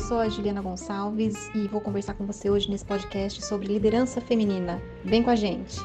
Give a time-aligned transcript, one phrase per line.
[0.00, 4.18] eu sou a Juliana Gonçalves e vou conversar com você hoje nesse podcast sobre liderança
[4.18, 4.80] feminina.
[5.04, 5.76] Vem com a gente.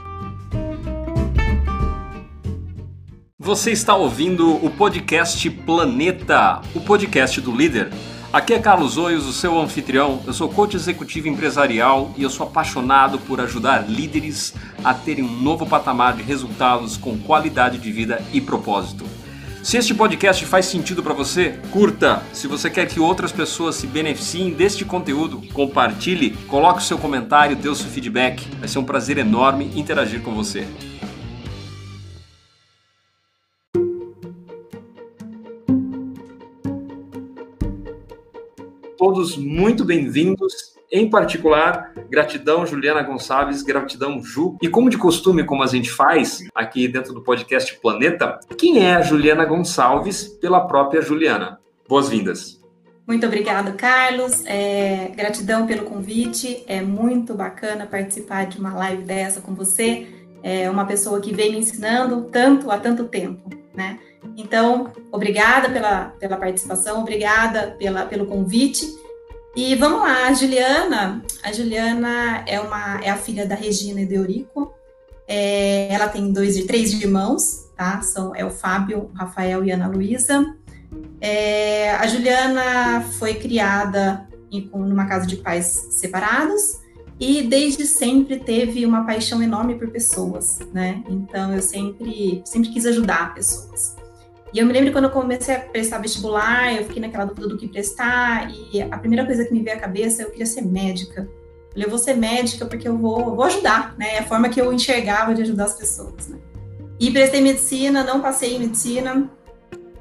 [3.38, 7.92] Você está ouvindo o podcast Planeta, o podcast do líder.
[8.32, 10.22] Aqui é Carlos Oios, o seu anfitrião.
[10.26, 15.42] Eu sou coach executivo empresarial e eu sou apaixonado por ajudar líderes a terem um
[15.42, 19.04] novo patamar de resultados com qualidade de vida e propósito.
[19.66, 22.22] Se este podcast faz sentido para você, curta.
[22.32, 27.56] Se você quer que outras pessoas se beneficiem deste conteúdo, compartilhe, coloque o seu comentário,
[27.56, 28.48] dê o seu feedback.
[28.60, 30.68] Vai ser um prazer enorme interagir com você.
[39.00, 44.58] Todos muito bem-vindos em particular, gratidão Juliana Gonçalves, gratidão Ju.
[44.62, 48.96] E como de costume, como a gente faz aqui dentro do podcast Planeta, quem é
[48.96, 51.60] a Juliana Gonçalves pela própria Juliana?
[51.88, 52.64] Boas-vindas.
[53.08, 54.44] Muito obrigada, Carlos.
[54.46, 56.64] É, gratidão pelo convite.
[56.68, 60.08] É muito bacana participar de uma live dessa com você.
[60.42, 64.00] É uma pessoa que vem me ensinando tanto há tanto tempo, né?
[64.38, 68.86] Então, obrigada pela, pela participação, obrigada pela, pelo convite.
[69.56, 71.24] E vamos lá, a Juliana.
[71.42, 74.74] A Juliana é, uma, é a filha da Regina e do Eurico.
[75.28, 78.02] É, ela tem dois e três irmãos, tá?
[78.02, 80.54] São, é o Fábio, Rafael e Ana Luísa.
[81.22, 86.82] É, a Juliana foi criada em, numa casa de pais separados
[87.18, 91.02] e desde sempre teve uma paixão enorme por pessoas, né?
[91.10, 93.96] Então eu sempre, sempre quis ajudar pessoas.
[94.54, 97.58] E eu me lembro quando eu comecei a prestar vestibular, eu fiquei naquela dúvida do
[97.58, 101.22] que prestar, e a primeira coisa que me veio à cabeça, eu queria ser médica.
[101.22, 104.16] Eu falei, eu vou ser médica porque eu vou, vou ajudar, né?
[104.16, 106.38] É a forma que eu enxergava de ajudar as pessoas, né?
[106.98, 109.30] E prestei medicina, não passei em medicina,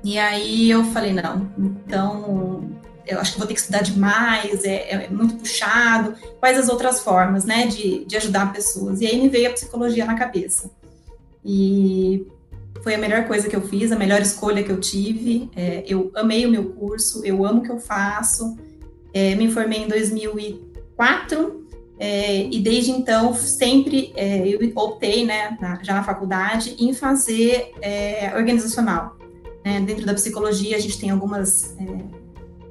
[0.04, 2.70] e aí eu falei, não, então
[3.06, 7.00] eu acho que vou ter que estudar demais, é, é, muito puxado, quais as outras
[7.00, 9.00] formas, né, de, de ajudar pessoas.
[9.00, 10.70] E aí me veio a psicologia na cabeça.
[11.44, 12.26] E
[12.84, 15.48] foi a melhor coisa que eu fiz, a melhor escolha que eu tive.
[15.56, 18.58] É, eu amei o meu curso, eu amo o que eu faço.
[19.14, 21.66] É, me formei em 2004
[21.98, 27.72] é, e desde então sempre é, eu optei, né, na, já na faculdade, em fazer
[27.80, 29.16] é, organizacional.
[29.64, 29.80] Né?
[29.80, 32.04] Dentro da psicologia a gente tem algumas é,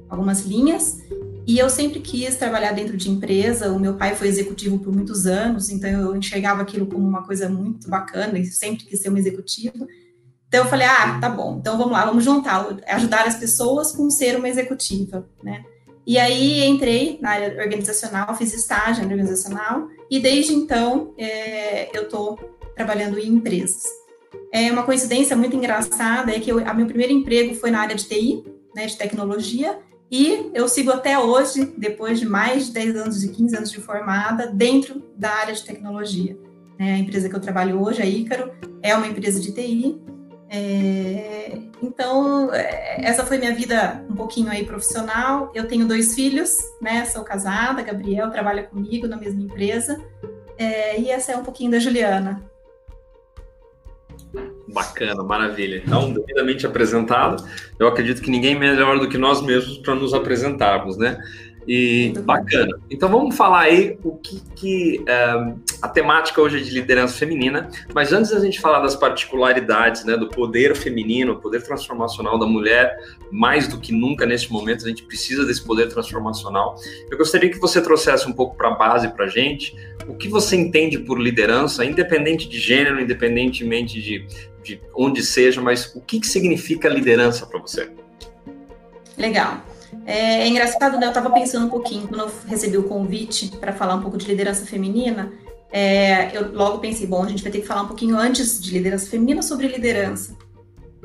[0.08, 1.02] algumas linhas
[1.44, 3.72] e eu sempre quis trabalhar dentro de empresa.
[3.72, 7.48] O meu pai foi executivo por muitos anos, então eu enxergava aquilo como uma coisa
[7.48, 9.88] muito bacana e sempre quis ser uma executiva.
[10.54, 14.08] Então eu falei, ah, tá bom, então vamos lá, vamos juntar, ajudar as pessoas com
[14.08, 15.64] ser uma executiva, né?
[16.06, 22.04] E aí entrei na área organizacional, fiz estágio na organizacional e desde então é, eu
[22.04, 22.38] estou
[22.76, 23.82] trabalhando em empresas.
[24.52, 27.96] É uma coincidência muito engraçada é que eu, a meu primeiro emprego foi na área
[27.96, 28.44] de TI,
[28.76, 29.76] né, de tecnologia,
[30.08, 33.80] e eu sigo até hoje, depois de mais de 10 anos, de 15 anos de
[33.80, 36.38] formada, dentro da área de tecnologia.
[36.78, 40.00] É, a empresa que eu trabalho hoje, a Ícaro, é uma empresa de TI,
[40.56, 45.50] é, então, é, essa foi minha vida um pouquinho aí profissional.
[45.52, 47.04] Eu tenho dois filhos, né?
[47.06, 50.00] Sou casada, Gabriel trabalha comigo na mesma empresa.
[50.56, 52.40] É, e essa é um pouquinho da Juliana.
[54.68, 55.82] Bacana, maravilha.
[55.84, 57.44] Então, devidamente apresentado,
[57.76, 61.18] eu acredito que ninguém melhor do que nós mesmos para nos apresentarmos, né?
[61.66, 62.78] E bacana.
[62.90, 67.70] Então vamos falar aí o que, que é, a temática hoje é de liderança feminina,
[67.94, 72.94] mas antes da gente falar das particularidades, né, do poder feminino, poder transformacional da mulher,
[73.30, 76.76] mais do que nunca neste momento a gente precisa desse poder transformacional.
[77.10, 79.74] Eu gostaria que você trouxesse um pouco para a base para a gente,
[80.06, 84.26] o que você entende por liderança, independente de gênero, independentemente de,
[84.62, 87.90] de onde seja, mas o que, que significa liderança para você?
[89.16, 89.73] Legal.
[90.06, 91.06] É, é engraçado, né?
[91.06, 94.26] Eu estava pensando um pouquinho quando eu recebi o convite para falar um pouco de
[94.26, 95.32] liderança feminina.
[95.72, 98.70] É, eu logo pensei, bom, a gente vai ter que falar um pouquinho antes de
[98.70, 100.36] liderança feminina sobre liderança.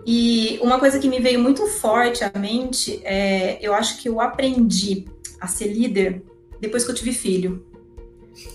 [0.05, 4.21] E uma coisa que me veio muito forte à mente é, eu acho que eu
[4.21, 5.05] aprendi
[5.39, 6.23] a ser líder
[6.59, 7.65] depois que eu tive filho.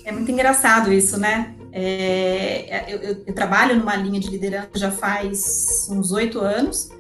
[0.05, 1.55] É muito engraçado isso, né?
[1.73, 6.91] É, eu, eu, eu trabalho numa linha de liderança já faz uns oito anos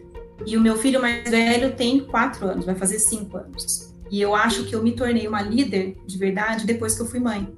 [0.46, 3.94] e o meu filho mais velho tem quatro anos, vai fazer cinco anos.
[4.10, 7.20] E eu acho que eu me tornei uma líder de verdade depois que eu fui
[7.20, 7.52] mãe.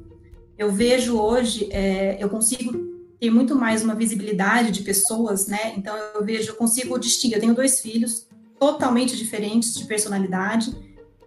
[0.56, 2.72] Eu vejo hoje, é, eu consigo
[3.20, 5.74] ter muito mais uma visibilidade de pessoas, né?
[5.76, 7.36] Então eu vejo, eu consigo distinguir.
[7.36, 8.26] Eu tenho dois filhos
[8.58, 10.74] totalmente diferentes de personalidade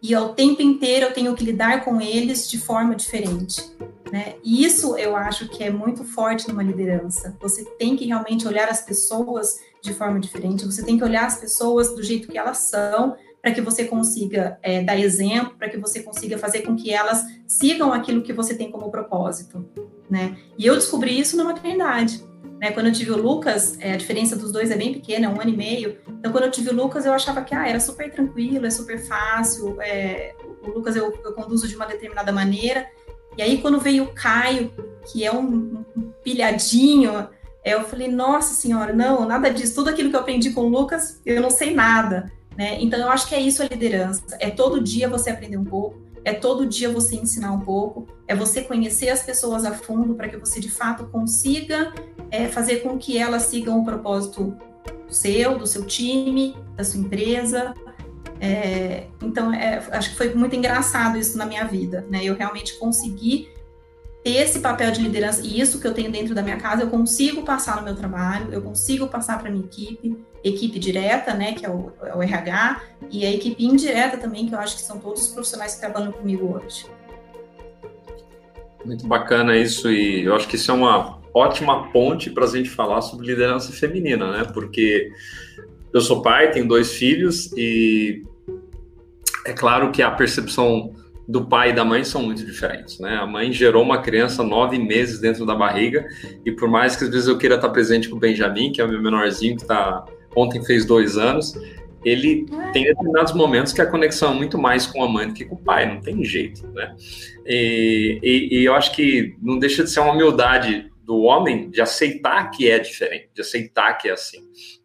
[0.02, 3.62] e ao tempo inteiro eu tenho que lidar com eles de forma diferente.
[4.12, 4.36] Né?
[4.44, 7.38] E isso eu acho que é muito forte numa liderança.
[7.40, 11.40] Você tem que realmente olhar as pessoas de forma diferente, você tem que olhar as
[11.40, 15.78] pessoas do jeito que elas são, para que você consiga é, dar exemplo, para que
[15.78, 19.66] você consiga fazer com que elas sigam aquilo que você tem como propósito,
[20.10, 20.38] né?
[20.58, 22.28] E eu descobri isso na maternidade.
[22.60, 25.40] Né, quando eu tive o Lucas, é, a diferença dos dois é bem pequena, um
[25.40, 25.98] ano e meio.
[26.10, 29.00] Então, quando eu tive o Lucas, eu achava que ah, era super tranquilo, é super
[29.00, 29.82] fácil.
[29.82, 32.86] É, o Lucas eu, eu, conduzo de uma determinada maneira.
[33.38, 34.74] E aí, quando veio o Caio,
[35.10, 37.30] que é um, um pilhadinho,
[37.64, 39.76] eu falei, nossa senhora, não, nada disso.
[39.76, 42.32] Tudo aquilo que eu aprendi com o Lucas, eu não sei nada.
[42.58, 42.78] Né?
[42.82, 44.38] Então, eu acho que é isso a liderança.
[44.40, 48.36] É todo dia você aprender um pouco, é todo dia você ensinar um pouco, é
[48.36, 51.94] você conhecer as pessoas a fundo para que você, de fato, consiga
[52.32, 54.58] é, fazer com que elas sigam o propósito
[55.08, 57.74] seu, do seu time, da sua empresa.
[58.40, 62.06] É, então, é, acho que foi muito engraçado isso na minha vida.
[62.10, 62.24] Né?
[62.24, 63.50] Eu realmente consegui
[64.30, 67.44] esse papel de liderança, e isso que eu tenho dentro da minha casa, eu consigo
[67.44, 71.70] passar no meu trabalho, eu consigo passar para minha equipe, equipe direta, né, que é
[71.70, 72.82] o, é o, RH,
[73.12, 76.12] e a equipe indireta também, que eu acho que são todos os profissionais que trabalham
[76.12, 76.86] comigo hoje.
[78.86, 82.70] Muito bacana isso, e eu acho que isso é uma ótima ponte para a gente
[82.70, 85.12] falar sobre liderança feminina, né, porque
[85.94, 88.24] eu sou pai, tenho dois filhos, e
[89.46, 90.94] é claro que a percepção
[91.30, 93.18] do pai e da mãe são muito diferentes, né?
[93.18, 96.08] A mãe gerou uma criança nove meses dentro da barriga
[96.44, 98.84] e por mais que às vezes eu queira estar presente com o Benjamin, que é
[98.84, 100.04] o meu menorzinho que tá
[100.36, 101.54] ontem fez dois anos,
[102.04, 105.46] ele tem determinados momentos que a conexão é muito mais com a mãe do que
[105.46, 106.96] com o pai, não tem jeito, né?
[107.46, 111.80] E, e, e eu acho que não deixa de ser uma humildade do homem de
[111.80, 114.40] aceitar que é diferente, de aceitar que é assim,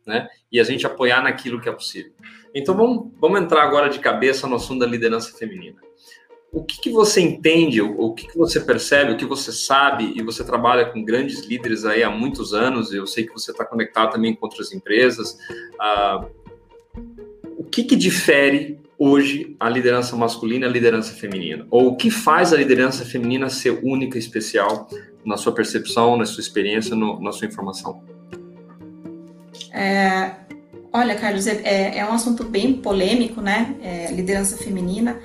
[0.07, 0.29] né?
[0.53, 2.13] E a gente apoiar naquilo que é possível.
[2.55, 5.83] Então vamos, vamos entrar agora de cabeça no assunto da liderança feminina
[6.55, 10.23] o que, que, você entende, o que, que, você percebe, o que você sabe, e
[10.23, 14.13] você trabalha com grandes líderes aí há muitos anos, eu sei que você está conectado
[14.13, 15.37] também com outras empresas.
[15.75, 16.27] Uh,
[17.59, 21.67] o que, que difere hoje a liderança masculina e a liderança feminina?
[21.73, 24.89] Ou o que faz a liderança feminina ser única e especial
[25.25, 28.01] na sua percepção, na sua experiência, no, na sua informação?
[29.73, 30.37] É,
[30.93, 33.75] olha, Carlos, é, é, é um assunto bem polêmico, né?
[33.83, 35.19] É, liderança feminina.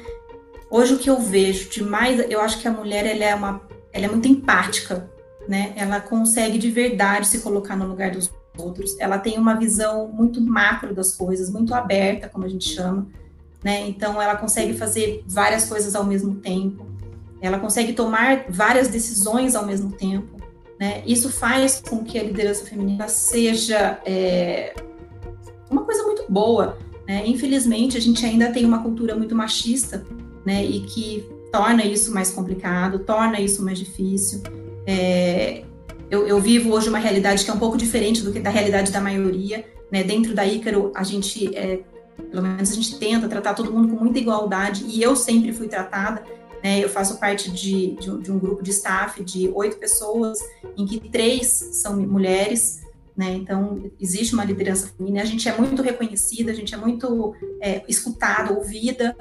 [0.71, 3.61] Hoje o que eu vejo de mais, eu acho que a mulher ela é uma,
[3.91, 5.09] ela é muito empática,
[5.47, 5.73] né?
[5.75, 8.95] Ela consegue de verdade se colocar no lugar dos outros.
[8.99, 13.07] Ela tem uma visão muito macro das coisas, muito aberta, como a gente chama,
[13.63, 13.87] né?
[13.87, 16.85] Então ela consegue fazer várias coisas ao mesmo tempo.
[17.41, 20.37] Ela consegue tomar várias decisões ao mesmo tempo.
[20.79, 21.01] Né?
[21.05, 24.73] Isso faz com que a liderança feminina seja é,
[25.69, 26.77] uma coisa muito boa.
[27.07, 27.23] Né?
[27.25, 30.05] Infelizmente, a gente ainda tem uma cultura muito machista
[30.45, 30.65] né?
[30.65, 34.41] E que torna isso mais complicado, torna isso mais difícil.
[34.85, 35.63] É,
[36.09, 38.91] eu, eu, vivo hoje uma realidade que é um pouco diferente do que da realidade
[38.91, 40.03] da maioria, né?
[40.03, 41.81] Dentro da Ícaro, a gente, é,
[42.31, 45.67] pelo menos a gente tenta tratar todo mundo com muita igualdade e eu sempre fui
[45.67, 46.23] tratada.
[46.63, 46.83] Né?
[46.83, 50.39] Eu faço parte de, de, um, de um grupo de staff de oito pessoas,
[50.77, 52.81] em que três são mulheres.
[53.15, 53.31] Né?
[53.33, 57.83] Então, existe uma liderança feminina, a gente é muito reconhecida, a gente é muito é,
[57.87, 59.15] escutada, ouvida,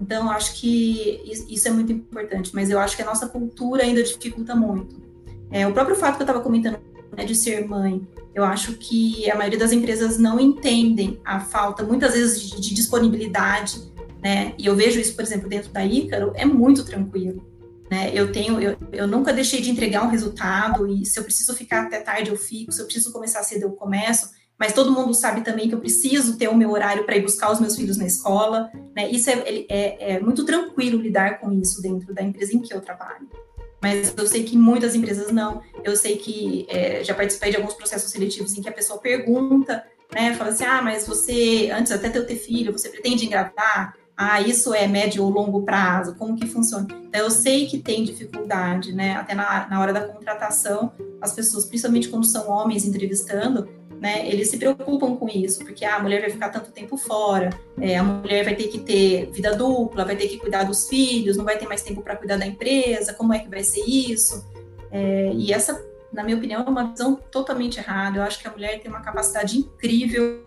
[0.00, 4.02] então, acho que isso é muito importante, mas eu acho que a nossa cultura ainda
[4.02, 5.02] dificulta muito.
[5.50, 6.78] É, o próprio fato que eu estava comentando
[7.16, 11.84] né, de ser mãe, eu acho que a maioria das empresas não entendem a falta,
[11.84, 13.80] muitas vezes, de, de disponibilidade,
[14.20, 14.54] né?
[14.58, 17.46] E eu vejo isso, por exemplo, dentro da Ícaro, é muito tranquilo.
[17.90, 18.10] Né?
[18.12, 21.82] Eu tenho, eu, eu nunca deixei de entregar um resultado e se eu preciso ficar
[21.82, 25.40] até tarde eu fico, se eu preciso começar cedo eu começo mas todo mundo sabe
[25.42, 28.06] também que eu preciso ter o meu horário para ir buscar os meus filhos na
[28.06, 29.10] escola, né?
[29.10, 32.80] Isso é, é, é, muito tranquilo lidar com isso dentro da empresa em que eu
[32.80, 33.28] trabalho.
[33.82, 35.60] Mas eu sei que muitas empresas não.
[35.82, 39.84] Eu sei que é, já participei de alguns processos seletivos em que a pessoa pergunta,
[40.14, 40.34] né?
[40.34, 43.94] Fala assim, ah, mas você, antes até de eu ter filho, você pretende engravidar?
[44.16, 46.14] Ah, isso é médio ou longo prazo?
[46.14, 46.86] Como que funciona?
[46.90, 49.16] Então, eu sei que tem dificuldade, né?
[49.16, 53.68] Até na, na hora da contratação, as pessoas, principalmente quando são homens entrevistando,
[54.00, 57.50] né, eles se preocupam com isso, porque ah, a mulher vai ficar tanto tempo fora,
[57.80, 61.36] é, a mulher vai ter que ter vida dupla, vai ter que cuidar dos filhos,
[61.36, 64.44] não vai ter mais tempo para cuidar da empresa, como é que vai ser isso?
[64.90, 68.18] É, e essa, na minha opinião, é uma visão totalmente errada.
[68.18, 70.44] Eu acho que a mulher tem uma capacidade incrível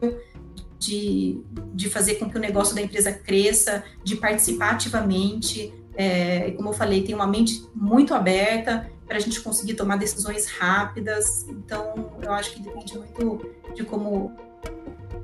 [0.80, 1.42] de,
[1.74, 5.74] de fazer com que o negócio da empresa cresça, de participar ativamente.
[5.96, 10.46] É, como eu falei, tem uma mente muito aberta, para a gente conseguir tomar decisões
[10.48, 11.46] rápidas.
[11.50, 14.34] Então, eu acho que depende muito de como,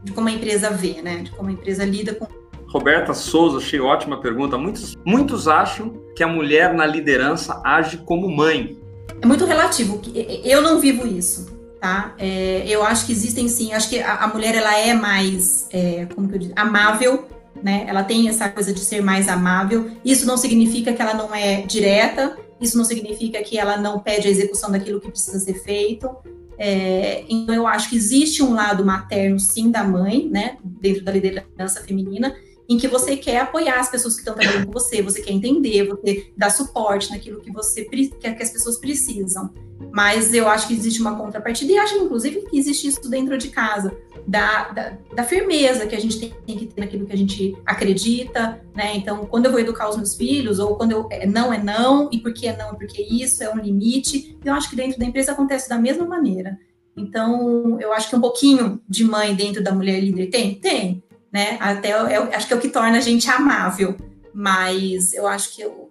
[0.04, 1.18] de como a empresa vê, né?
[1.18, 2.28] De como a empresa lida com.
[2.68, 4.58] Roberta Souza, achei ótima pergunta.
[4.58, 8.78] Muitos, muitos acham que a mulher na liderança age como mãe.
[9.22, 10.02] É muito relativo.
[10.44, 12.16] Eu não vivo isso, tá?
[12.18, 13.74] É, eu acho que existem sim.
[13.74, 17.28] Acho que a, a mulher ela é mais, é, como que eu digo, amável
[17.64, 17.86] né?
[17.88, 19.90] Ela tem essa coisa de ser mais amável.
[20.04, 24.28] Isso não significa que ela não é direta, isso não significa que ela não pede
[24.28, 26.10] a execução daquilo que precisa ser feito.
[26.58, 31.12] É, então, eu acho que existe um lado materno, sim, da mãe, né, dentro da
[31.12, 32.36] liderança feminina,
[32.68, 35.88] em que você quer apoiar as pessoas que estão trabalhando com você, você quer entender,
[35.88, 39.54] você dá suporte naquilo que você quer que as pessoas precisam.
[39.92, 43.50] Mas eu acho que existe uma contrapartida, e acho, inclusive, que existe isso dentro de
[43.50, 47.18] casa, da, da, da firmeza que a gente tem, tem, que ter naquilo que a
[47.18, 48.96] gente acredita, né?
[48.96, 52.10] Então, quando eu vou educar os meus filhos, ou quando eu, é não é não,
[52.12, 54.98] e por que é não é porque isso, é um limite, eu acho que dentro
[54.98, 56.58] da empresa acontece da mesma maneira.
[56.96, 60.56] Então, eu acho que um pouquinho de mãe dentro da mulher líder tem?
[60.56, 61.03] Tem
[61.34, 61.58] né?
[61.60, 63.98] Até eu, acho que é o que torna a gente amável,
[64.32, 65.90] mas eu acho que eu,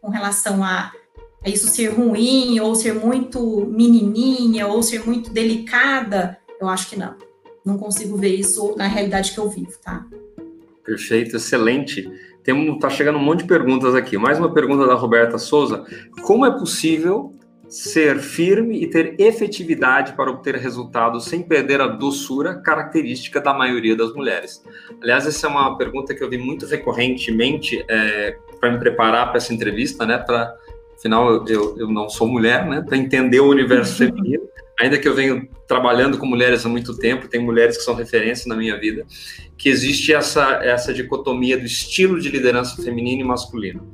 [0.00, 0.90] com relação a,
[1.44, 6.98] a, isso ser ruim, ou ser muito menininha, ou ser muito delicada, eu acho que
[6.98, 7.14] não.
[7.64, 10.06] Não consigo ver isso na realidade que eu vivo, tá?
[10.82, 12.10] Perfeito, excelente.
[12.42, 14.16] Tem, tá chegando um monte de perguntas aqui.
[14.16, 15.84] Mais uma pergunta da Roberta Souza.
[16.22, 17.37] Como é possível
[17.68, 23.94] ser firme e ter efetividade para obter resultados sem perder a doçura característica da maioria
[23.94, 24.62] das mulheres?
[25.02, 29.36] Aliás, essa é uma pergunta que eu vi muito recorrentemente é, para me preparar para
[29.36, 30.18] essa entrevista, né?
[30.18, 30.54] Para,
[30.96, 32.80] afinal, eu, eu, eu, não sou mulher, né?
[32.80, 34.48] Para entender o universo feminino,
[34.80, 38.48] ainda que eu venho trabalhando com mulheres há muito tempo, tem mulheres que são referência
[38.48, 39.04] na minha vida,
[39.58, 43.86] que existe essa, essa dicotomia do estilo de liderança feminino e masculino.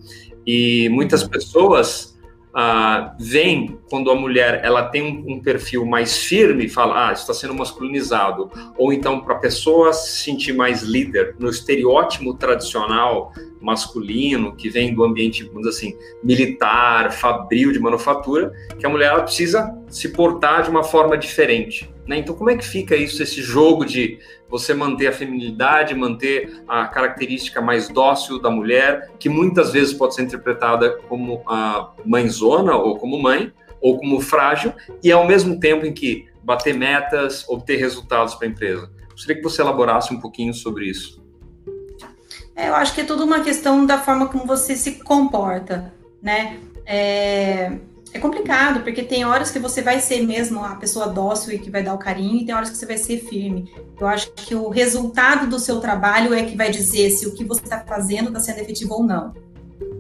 [0.47, 2.14] E muitas pessoas
[2.55, 7.33] ah, vem quando a mulher ela tem um, um perfil mais firme, fala, ah, está
[7.33, 14.57] sendo masculinizado, ou então para a pessoa se sentir mais líder no estereótipo tradicional masculino
[14.57, 19.73] que vem do ambiente, vamos assim, militar, fabril de manufatura, que a mulher ela precisa
[19.89, 21.89] se portar de uma forma diferente.
[22.05, 22.19] Né?
[22.19, 26.89] Então, como é que fica isso, esse jogo de você manter a feminilidade, manter a
[26.89, 32.99] característica mais dócil da mulher, que muitas vezes pode ser interpretada como a mãezona ou
[32.99, 33.53] como mãe,
[33.85, 34.73] ou como frágil,
[35.03, 38.91] e ao mesmo tempo em que bater metas, obter resultados para a empresa.
[39.11, 41.23] Gostaria que você elaborasse um pouquinho sobre isso.
[42.57, 46.61] É, eu acho que é tudo uma questão da forma como você se comporta, né?
[46.87, 47.73] É,
[48.15, 51.71] é complicado, porque tem horas que você vai ser mesmo a pessoa dócil e que
[51.71, 53.71] vai dar o carinho, e tem horas que você vai ser firme.
[54.01, 57.45] Eu acho que o resultado do seu trabalho é que vai dizer se o que
[57.45, 59.35] você está fazendo está sendo efetivo ou não.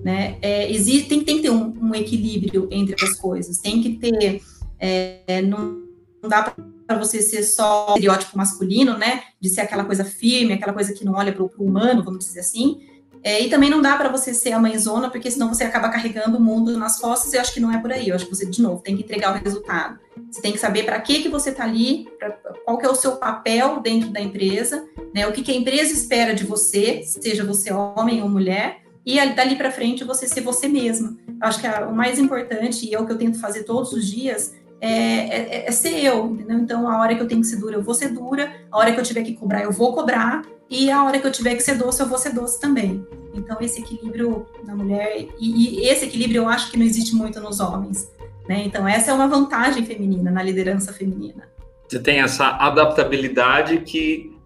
[0.05, 0.37] Né?
[0.43, 4.43] É, existe, tem, tem que ter um, um, equilíbrio entre as coisas, tem que ter.
[4.79, 5.83] É, não,
[6.29, 6.55] dá
[6.87, 9.23] para você ser só estereótipo masculino, né?
[9.41, 12.41] De ser aquela coisa firme, aquela coisa que não olha para o humano, vamos dizer
[12.41, 12.81] assim
[13.25, 16.37] é, e também não dá para você ser a mãezona, porque senão você acaba carregando
[16.37, 18.11] o mundo nas costas, e eu acho que não é por aí.
[18.11, 19.99] Eu acho que você, de novo, tem que entregar o resultado.
[20.31, 22.33] Você tem que saber para que, que você está ali, pra,
[22.67, 25.27] qual que é o seu papel dentro da empresa, né?
[25.27, 29.57] O que, que a empresa espera de você, seja você homem ou mulher, e dali
[29.57, 31.17] para frente você ser você mesma.
[31.41, 34.07] Acho que é o mais importante, e é o que eu tento fazer todos os
[34.11, 36.59] dias, é, é, é, ser eu, entendeu?
[36.59, 38.93] Então, a hora que eu tenho que ser dura, eu vou ser dura, a hora
[38.93, 41.63] que eu tiver que cobrar, eu vou cobrar, e a hora que eu tiver que
[41.63, 43.07] ser doce, eu vou ser doce também.
[43.35, 47.41] Então, esse equilíbrio na mulher, e, e esse equilíbrio eu acho que não existe muito
[47.41, 48.11] nos homens.
[48.49, 48.63] Né?
[48.65, 51.49] Então, essa é uma vantagem feminina, na liderança feminina.
[51.89, 54.37] Você tem essa adaptabilidade que,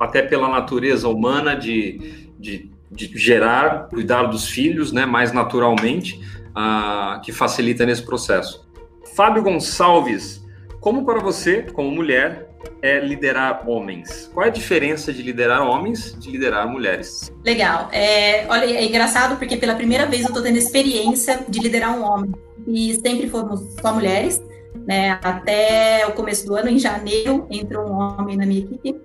[0.00, 6.20] até pela natureza humana, de, de, de gerar, cuidar dos filhos né, mais naturalmente,
[6.50, 8.68] uh, que facilita nesse processo.
[9.16, 10.44] Fábio Gonçalves,
[10.80, 12.48] como para você, como mulher,
[12.80, 14.30] é liderar homens.
[14.32, 17.32] Qual é a diferença de liderar homens de liderar mulheres?
[17.44, 17.88] Legal.
[17.92, 22.04] É, olha, é engraçado porque pela primeira vez eu estou tendo experiência de liderar um
[22.04, 22.32] homem.
[22.66, 24.42] E sempre fomos só mulheres.
[24.86, 25.18] Né?
[25.22, 29.00] Até o começo do ano, em janeiro, entrou um homem na minha equipe.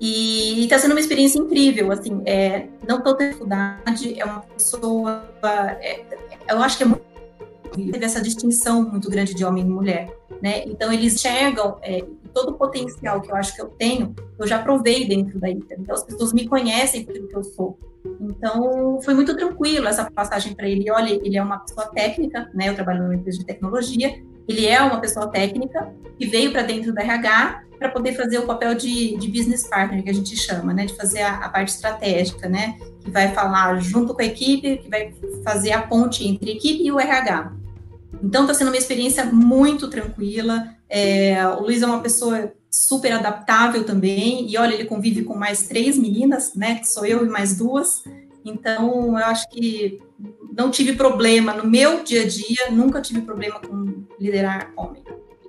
[0.00, 5.26] E está sendo uma experiência incrível, assim, é, não tendo dificuldade, é uma pessoa,
[5.80, 6.04] é,
[6.50, 7.06] eu acho que é muito
[7.84, 10.10] teve essa distinção muito grande de homem e mulher,
[10.42, 10.64] né?
[10.64, 14.62] Então eles enxergam é, todo o potencial que eu acho que eu tenho, eu já
[14.62, 15.76] provei dentro da ITA.
[15.78, 17.78] Então as pessoas me conhecem por que eu sou.
[18.20, 20.90] Então foi muito tranquilo essa passagem para ele.
[20.90, 22.68] Olha, ele é uma pessoa técnica, né?
[22.68, 24.22] Eu trabalho numa empresa de tecnologia.
[24.48, 28.46] Ele é uma pessoa técnica que veio para dentro da RH para poder fazer o
[28.46, 30.86] papel de, de, business partner, que a gente chama, né?
[30.86, 32.78] De fazer a, a parte estratégica, né?
[33.00, 35.12] Que vai falar junto com a equipe, que vai
[35.44, 37.52] fazer a ponte entre a equipe e o RH.
[38.22, 40.68] Então, está sendo uma experiência muito tranquila.
[40.88, 44.50] É, o Luiz é uma pessoa super adaptável também.
[44.50, 46.76] E olha, ele convive com mais três meninas, né?
[46.76, 48.02] Que sou eu e mais duas.
[48.46, 50.00] Então, eu acho que
[50.56, 55.02] não tive problema no meu dia a dia, nunca tive problema com liderar homem.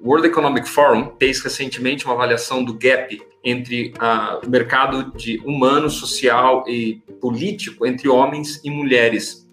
[0.04, 5.90] World Economic Forum fez recentemente uma avaliação do gap entre uh, o mercado de humano,
[5.90, 9.48] social e político entre homens e mulheres.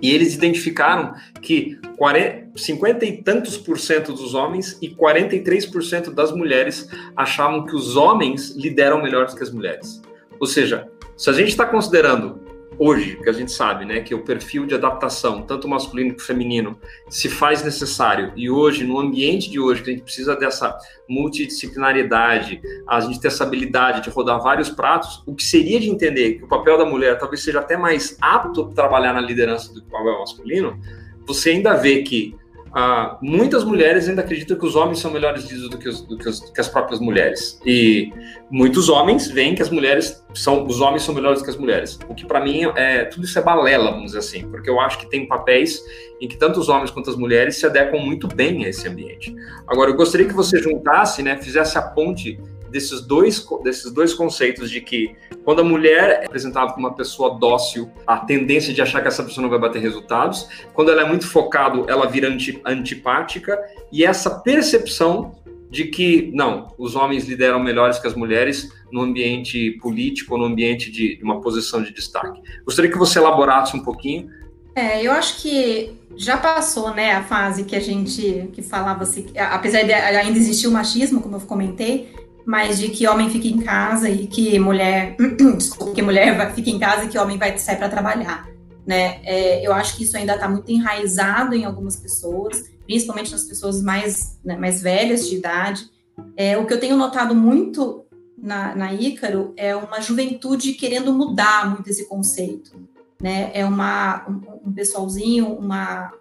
[0.00, 6.32] E eles identificaram que 40, 50 e tantos por cento dos homens e 43% das
[6.32, 10.00] mulheres achavam que os homens lideram melhor do que as mulheres.
[10.40, 12.43] Ou seja, se a gente está considerando
[12.78, 16.78] hoje, que a gente sabe, né, que o perfil de adaptação, tanto masculino quanto feminino,
[17.08, 20.76] se faz necessário, e hoje, no ambiente de hoje, que a gente precisa dessa
[21.08, 26.34] multidisciplinariedade, a gente ter essa habilidade de rodar vários pratos, o que seria de entender
[26.34, 29.80] que o papel da mulher talvez seja até mais apto para trabalhar na liderança do
[29.80, 30.78] que o papel masculino,
[31.26, 32.34] você ainda vê que
[32.76, 36.18] ah, muitas mulheres ainda acreditam que os homens são melhores líderes do, que, os, do
[36.18, 37.60] que, os, que, as próprias mulheres.
[37.64, 38.12] E
[38.50, 41.96] muitos homens veem que as mulheres são, os homens são melhores que as mulheres.
[42.08, 44.98] O que para mim é tudo isso é balela, vamos dizer assim, porque eu acho
[44.98, 45.80] que tem papéis
[46.20, 49.32] em que tanto os homens quanto as mulheres se adequam muito bem a esse ambiente.
[49.68, 52.40] Agora, eu gostaria que você juntasse, né, fizesse a ponte
[52.74, 55.14] desses dois, desses dois conceitos de que
[55.44, 59.22] quando a mulher é apresentada como uma pessoa dócil, a tendência de achar que essa
[59.22, 63.56] pessoa não vai bater resultados, quando ela é muito focado, ela vira anti, antipática,
[63.92, 65.36] e essa percepção
[65.70, 70.90] de que, não, os homens lideram melhores que as mulheres no ambiente político, no ambiente
[70.90, 72.40] de, uma posição de destaque.
[72.64, 74.28] Gostaria que você elaborasse um pouquinho.
[74.74, 79.26] É, eu acho que já passou, né, a fase que a gente que falava assim,
[79.36, 83.58] apesar de ainda existir o machismo, como eu comentei, mas de que homem fica em
[83.58, 85.16] casa e que mulher,
[85.56, 88.48] desculpa, que mulher fica em casa e que homem vai sair para trabalhar,
[88.86, 89.20] né?
[89.24, 93.82] É, eu acho que isso ainda está muito enraizado em algumas pessoas, principalmente nas pessoas
[93.82, 95.88] mais, né, mais velhas de idade.
[96.36, 98.04] É, o que eu tenho notado muito
[98.36, 102.72] na, na Ícaro é uma juventude querendo mudar muito esse conceito,
[103.20, 103.50] né?
[103.54, 106.12] É uma, um, um pessoalzinho, uma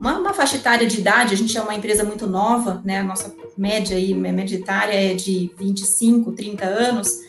[0.00, 3.00] uma, uma, faixa etária de idade, a gente é uma empresa muito nova, né?
[3.00, 7.20] A nossa média aí, média etária é de 25, 30 anos.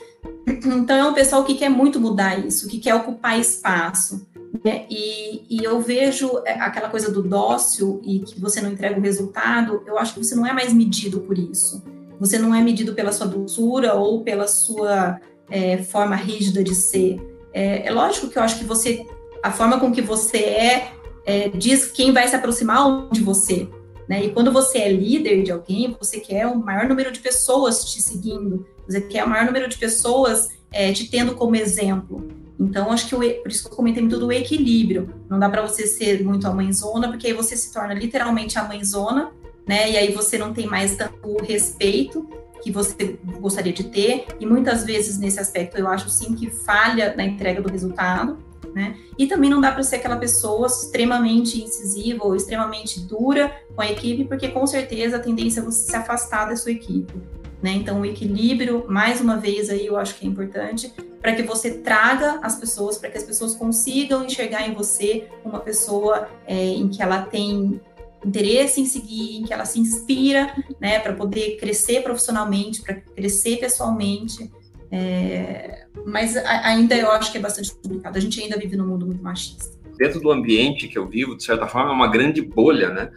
[0.47, 4.25] Então é um pessoal que quer muito mudar isso, que quer ocupar espaço.
[4.63, 4.86] Né?
[4.89, 9.01] E, e, eu vejo é, aquela coisa do dócil e que você não entrega o
[9.01, 11.84] resultado, eu acho que você não é mais medido por isso.
[12.19, 17.19] Você não é medido pela sua doçura ou pela sua é, forma rígida de ser.
[17.53, 19.05] É, é lógico que eu acho que você,
[19.41, 20.91] a forma com que você é
[21.25, 23.69] é, diz quem vai se aproximar de você.
[24.07, 24.25] Né?
[24.25, 28.01] E quando você é líder de alguém, você quer o maior número de pessoas te
[28.01, 32.27] seguindo, você quer o maior número de pessoas é, te tendo como exemplo.
[32.60, 35.15] Então, acho que por isso que eu comentei muito do equilíbrio.
[35.29, 38.63] Não dá para você ser muito a mãezona, porque aí você se torna literalmente a
[38.63, 39.31] mãezona,
[39.67, 39.89] né?
[39.91, 42.29] E aí você não tem mais tanto respeito
[42.62, 44.25] que você gostaria de ter.
[44.39, 48.38] E muitas vezes, nesse aspecto, eu acho sim que falha na entrega do resultado
[48.73, 48.97] né?
[49.17, 53.91] E também não dá para ser aquela pessoa extremamente incisiva ou extremamente dura com a
[53.91, 57.13] equipe, porque com certeza a tendência é você se afastar da sua equipe.
[57.62, 57.73] Né?
[57.73, 61.77] Então, o equilíbrio, mais uma vez, aí eu acho que é importante para que você
[61.77, 66.89] traga as pessoas, para que as pessoas consigam enxergar em você uma pessoa é, em
[66.89, 67.79] que ela tem
[68.25, 73.57] interesse em seguir, em que ela se inspira, né, para poder crescer profissionalmente, para crescer
[73.57, 74.51] pessoalmente.
[74.91, 78.17] É, mas ainda eu acho que é bastante complicado.
[78.17, 79.80] A gente ainda vive num mundo muito machista.
[79.97, 83.10] Dentro do ambiente que eu vivo, de certa forma, é uma grande bolha, né?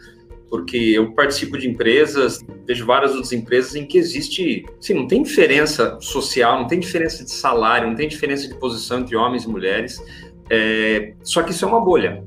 [0.48, 5.22] Porque eu participo de empresas, vejo várias outras empresas em que existe, sim, não tem
[5.22, 9.48] diferença social, não tem diferença de salário, não tem diferença de posição entre homens e
[9.48, 10.00] mulheres.
[10.48, 12.22] É, só que isso é uma bolha.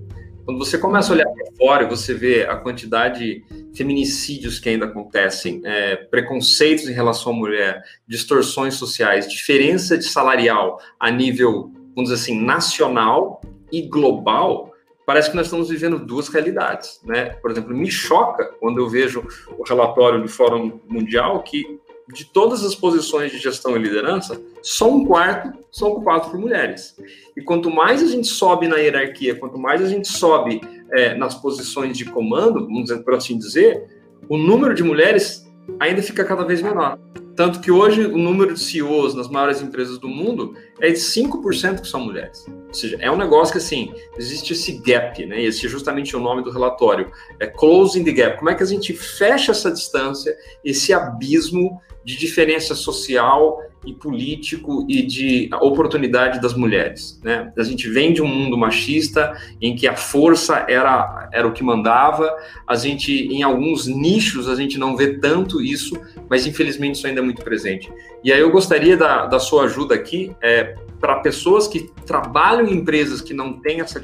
[0.47, 4.69] Quando você começa a olhar para fora e você vê a quantidade de feminicídios que
[4.69, 11.69] ainda acontecem, é, preconceitos em relação à mulher, distorções sociais, diferença de salarial a nível,
[11.93, 14.71] vamos dizer assim, nacional e global,
[15.05, 17.31] parece que nós estamos vivendo duas realidades, né?
[17.41, 21.77] Por exemplo, me choca quando eu vejo o relatório do Fórum Mundial que
[22.13, 26.95] de todas as posições de gestão e liderança, só um quarto são ocupados por mulheres.
[27.35, 31.35] E quanto mais a gente sobe na hierarquia, quanto mais a gente sobe é, nas
[31.35, 33.87] posições de comando, vamos dizer, por assim dizer,
[34.29, 35.45] o número de mulheres
[35.79, 36.97] ainda fica cada vez menor.
[37.35, 41.81] Tanto que hoje o número de CEOs nas maiores empresas do mundo é de 5%
[41.81, 42.47] que são mulheres.
[42.67, 45.43] Ou seja, é um negócio que assim, existe esse gap, né?
[45.43, 47.11] Esse é justamente o nome do relatório.
[47.39, 48.39] É closing the gap.
[48.39, 54.85] Como é que a gente fecha essa distância, esse abismo de diferença social e político
[54.87, 57.19] e de oportunidade das mulheres.
[57.21, 57.51] Né?
[57.57, 61.61] A gente vem de um mundo machista em que a força era, era o que
[61.61, 62.33] mandava.
[62.65, 67.19] A gente, em alguns nichos, a gente não vê tanto isso, mas infelizmente isso ainda
[67.19, 67.91] é muito presente.
[68.23, 72.75] E aí eu gostaria da, da sua ajuda aqui é, para pessoas que trabalham em
[72.75, 73.99] empresas que não têm essa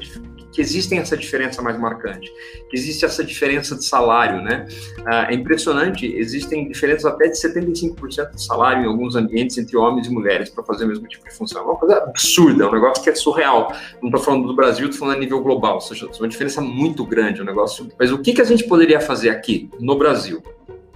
[0.54, 2.32] que existe essa diferença mais marcante,
[2.70, 4.66] que existe essa diferença de salário, né?
[5.04, 10.06] Ah, é impressionante, existem diferenças até de 75% de salário em alguns ambientes entre homens
[10.06, 11.60] e mulheres para fazer o mesmo tipo de função.
[11.60, 13.74] É uma coisa absurda, é um negócio que é surreal.
[14.00, 17.04] Não estou falando do Brasil, estou falando a nível global, ou seja, uma diferença muito
[17.04, 17.88] grande, um negócio.
[17.98, 20.40] Mas o que, que a gente poderia fazer aqui, no Brasil?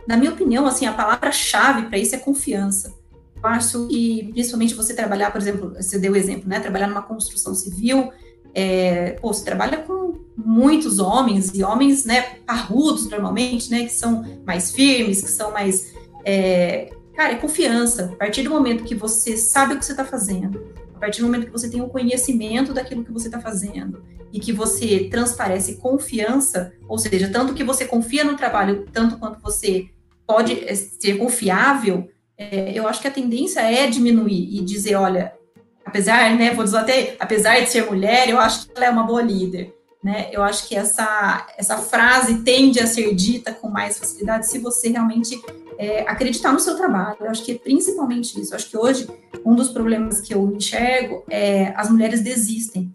[0.06, 2.96] Na minha opinião, assim, a palavra-chave para isso é confiança.
[3.42, 6.60] Eu acho que, principalmente você trabalhar, por exemplo, você deu o exemplo, né?
[6.60, 8.10] Trabalhar numa construção civil,
[8.54, 14.24] é, pô, você trabalha com muitos homens, e homens, né, parrudos normalmente, né, que são
[14.46, 15.92] mais firmes, que são mais.
[16.24, 18.10] É, cara, é confiança.
[18.12, 21.26] A partir do momento que você sabe o que você está fazendo, a partir do
[21.26, 25.76] momento que você tem o conhecimento daquilo que você está fazendo e que você transparece
[25.76, 29.88] confiança, ou seja, tanto que você confia no trabalho, tanto quanto você
[30.26, 35.32] pode é, ser confiável, é, eu acho que a tendência é diminuir e dizer, olha,
[35.88, 39.02] apesar, né, vou dizer até, apesar de ser mulher, eu acho que ela é uma
[39.02, 40.28] boa líder, né?
[40.30, 44.90] Eu acho que essa essa frase tende a ser dita com mais facilidade se você
[44.90, 45.40] realmente
[45.78, 47.16] é, acreditar no seu trabalho.
[47.20, 48.52] Eu acho que é principalmente isso.
[48.52, 49.08] Eu acho que hoje
[49.44, 52.92] um dos problemas que eu enxergo é as mulheres desistem,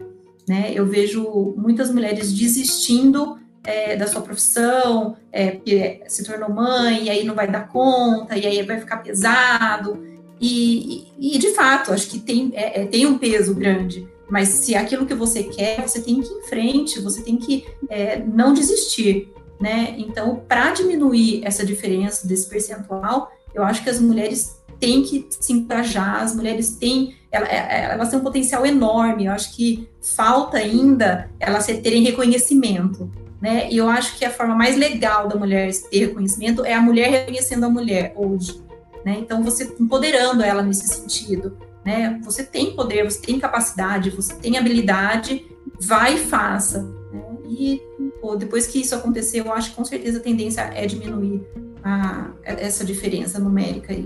[0.47, 0.71] né?
[0.73, 7.09] Eu vejo muitas mulheres desistindo é, da sua profissão, é, porque se tornou mãe, e
[7.09, 10.12] aí não vai dar conta, e aí vai ficar pesado.
[10.39, 14.73] E, e, de fato, acho que tem, é, é, tem um peso grande, mas se
[14.73, 18.19] é aquilo que você quer, você tem que ir em frente, você tem que é,
[18.19, 19.95] não desistir, né?
[19.97, 25.53] Então, para diminuir essa diferença desse percentual, eu acho que as mulheres têm que se
[25.53, 30.57] engajar, as mulheres têm, elas, é, elas têm um potencial enorme, eu acho que falta
[30.57, 33.09] ainda elas terem reconhecimento,
[33.41, 33.69] né?
[33.71, 37.09] E eu acho que a forma mais legal da mulher ter reconhecimento é a mulher
[37.09, 38.63] reconhecendo a mulher hoje
[39.05, 39.17] né?
[39.19, 42.19] Então, você empoderando ela nesse sentido, né?
[42.23, 45.45] Você tem poder, você tem capacidade, você tem habilidade,
[45.79, 46.83] vai e faça.
[47.11, 47.23] Né?
[47.49, 47.81] E
[48.21, 51.45] pô, depois que isso acontecer, eu acho que com certeza a tendência é diminuir
[51.83, 54.05] a, essa diferença numérica aí.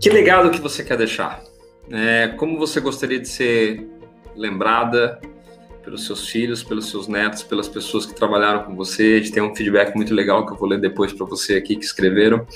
[0.00, 1.42] Que legado que você quer deixar?
[1.90, 3.86] É, como você gostaria de ser
[4.36, 5.20] lembrada
[5.88, 9.14] pelos seus filhos, pelos seus netos, pelas pessoas que trabalharam com você.
[9.14, 11.76] A gente tem um feedback muito legal que eu vou ler depois para você aqui
[11.76, 12.46] que escreveram.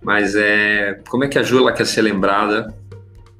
[0.00, 2.72] Mas é, como é que a Jula quer ser lembrada?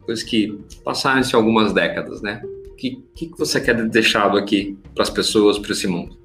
[0.01, 2.43] Coisas que passaram-se algumas décadas, né?
[2.73, 6.19] O que, que você quer deixado aqui para as pessoas, para esse mundo?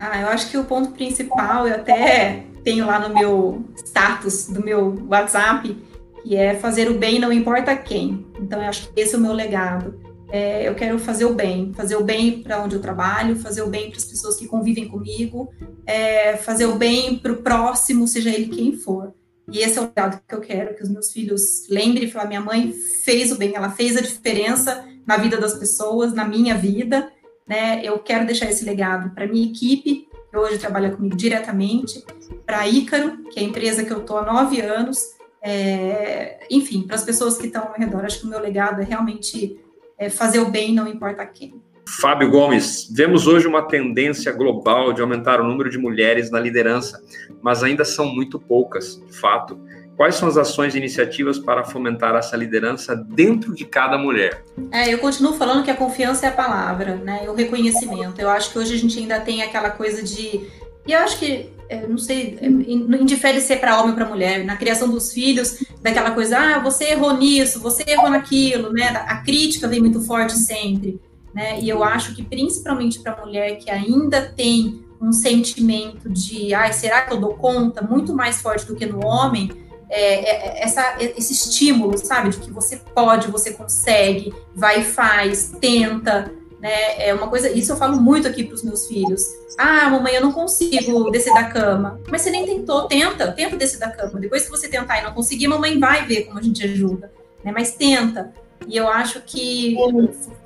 [0.00, 4.64] Ah, eu acho que o ponto principal, eu até tenho lá no meu status do
[4.64, 5.76] meu WhatsApp,
[6.22, 8.24] que é fazer o bem não importa quem.
[8.40, 10.03] Então, eu acho que esse é o meu legado
[10.34, 13.68] é, eu quero fazer o bem, fazer o bem para onde eu trabalho, fazer o
[13.68, 15.48] bem para as pessoas que convivem comigo,
[15.86, 19.14] é, fazer o bem para o próximo, seja ele quem for.
[19.48, 22.26] E esse é o legado que eu quero, que os meus filhos lembrem e falar,
[22.26, 26.56] minha mãe fez o bem, ela fez a diferença na vida das pessoas, na minha
[26.56, 27.12] vida,
[27.46, 27.80] né?
[27.84, 32.04] Eu quero deixar esse legado para minha equipe, que hoje trabalha comigo diretamente,
[32.44, 34.98] para a Ícaro, que é a empresa que eu estou há nove anos,
[35.40, 38.04] é, enfim, para as pessoas que estão ao redor.
[38.04, 39.62] Acho que o meu legado é realmente
[39.98, 41.54] é, fazer o bem não importa quem.
[41.86, 47.02] Fábio Gomes, vemos hoje uma tendência global de aumentar o número de mulheres na liderança,
[47.42, 49.60] mas ainda são muito poucas, de fato.
[49.96, 54.42] Quais são as ações e iniciativas para fomentar essa liderança dentro de cada mulher?
[54.72, 57.26] É, eu continuo falando que a confiança é a palavra, né?
[57.28, 58.20] O reconhecimento.
[58.20, 60.48] Eu acho que hoje a gente ainda tem aquela coisa de.
[60.84, 61.48] E eu acho que
[61.82, 65.62] não sei, é, indifere se é para homem ou para mulher, na criação dos filhos,
[65.82, 68.88] daquela coisa, ah, você errou nisso, você errou naquilo, né?
[69.06, 71.00] A crítica vem muito forte sempre,
[71.34, 71.60] né?
[71.60, 76.72] E eu acho que principalmente para a mulher que ainda tem um sentimento de, ai,
[76.72, 79.50] será que eu dou conta, muito mais forte do que no homem,
[79.90, 85.54] é, é, essa, esse estímulo, sabe, de que você pode, você consegue, vai e faz,
[85.60, 86.32] tenta,
[86.64, 87.08] né?
[87.08, 89.22] É uma coisa, isso eu falo muito aqui para os meus filhos.
[89.58, 92.00] Ah, mamãe, eu não consigo descer da cama.
[92.10, 94.18] Mas você nem tentou, tenta, tenta descer da cama.
[94.18, 97.12] Depois que você tentar e não conseguir, mamãe vai ver como a gente ajuda,
[97.44, 97.52] né?
[97.52, 98.32] Mas tenta.
[98.66, 99.76] E eu acho que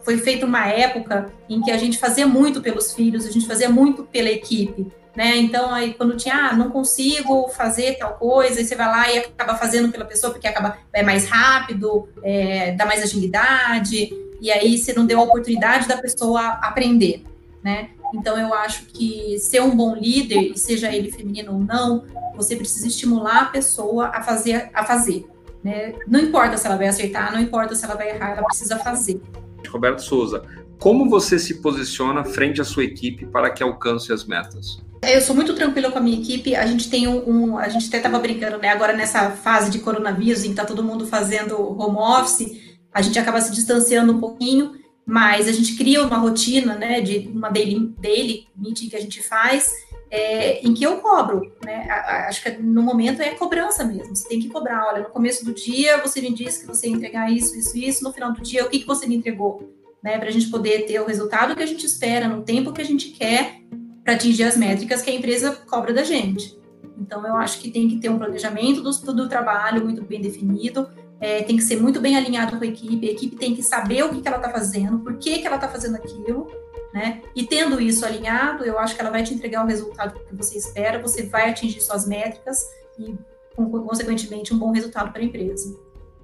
[0.03, 3.71] foi feita uma época em que a gente fazia muito pelos filhos, a gente fazia
[3.71, 4.89] muito pela equipe.
[5.15, 5.37] Né?
[5.37, 9.19] Então, aí quando tinha, ah, não consigo fazer tal coisa, aí você vai lá e
[9.19, 14.79] acaba fazendo pela pessoa, porque acaba é mais rápido, é, dá mais agilidade e aí
[14.79, 17.25] você não deu a oportunidade da pessoa aprender,
[17.63, 17.91] né?
[18.15, 22.87] Então eu acho que ser um bom líder, seja ele feminino ou não, você precisa
[22.87, 25.27] estimular a pessoa a fazer, a fazer.
[25.63, 25.95] Né?
[26.07, 29.21] Não importa se ela vai acertar, não importa se ela vai errar, ela precisa fazer.
[29.69, 30.43] Roberto Souza,
[30.79, 34.81] como você se posiciona frente à sua equipe para que alcance as metas?
[35.03, 36.57] Eu sou muito tranquila com a minha equipe.
[36.57, 38.69] A gente tem um, um a gente até estava brincando, né?
[38.71, 43.19] Agora nessa fase de coronavírus, em que está todo mundo fazendo home office, a gente
[43.19, 47.95] acaba se distanciando um pouquinho, mas a gente cria uma rotina, né, de uma daily,
[47.99, 49.73] daily meeting que a gente faz,
[50.11, 51.87] é, em que eu cobro, né?
[52.29, 54.15] Acho que no momento é cobrança mesmo.
[54.17, 54.87] Você tem que cobrar.
[54.87, 58.05] Olha, no começo do dia você me disse que você ia entregar isso, isso, isso.
[58.05, 59.71] No final do dia, o que, que você me entregou,
[60.03, 60.19] né?
[60.19, 62.85] Para a gente poder ter o resultado que a gente espera, no tempo que a
[62.85, 63.61] gente quer,
[64.03, 66.59] para atingir as métricas que a empresa cobra da gente.
[66.99, 70.89] Então, eu acho que tem que ter um planejamento do, do trabalho muito bem definido,
[71.21, 74.05] é, tem que ser muito bem alinhado com a equipe, a equipe tem que saber
[74.05, 76.49] o que, que ela está fazendo, por que, que ela está fazendo aquilo,
[76.93, 77.23] né?
[77.35, 80.57] E tendo isso alinhado, eu acho que ela vai te entregar o resultado que você
[80.57, 82.65] espera, você vai atingir suas métricas
[82.99, 83.15] e,
[83.57, 85.77] consequentemente, um bom resultado para a empresa.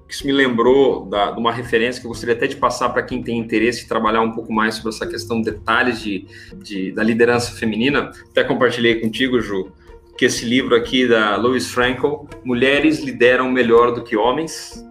[0.09, 3.23] Isso me lembrou da, de uma referência que eu gostaria até de passar para quem
[3.23, 6.27] tem interesse em trabalhar um pouco mais sobre essa questão de detalhes de,
[6.57, 8.13] de, da liderança feminina.
[8.31, 9.73] Até compartilhei contigo, Ju,
[10.17, 14.85] que esse livro aqui da Louise Frankel, Mulheres Lideram Melhor do que Homens,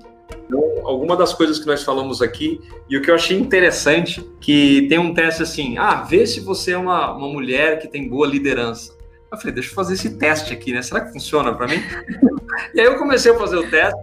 [0.45, 4.87] então, alguma das coisas que nós falamos aqui, e o que eu achei interessante, que
[4.87, 8.27] tem um teste assim, ah, vê se você é uma, uma mulher que tem boa
[8.27, 8.95] liderança.
[9.31, 10.81] Eu falei, deixa eu fazer esse teste aqui, né?
[10.81, 11.81] Será que funciona para mim?
[12.75, 13.99] e aí eu comecei a fazer o teste,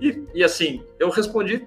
[0.00, 1.66] e, e assim, eu respondi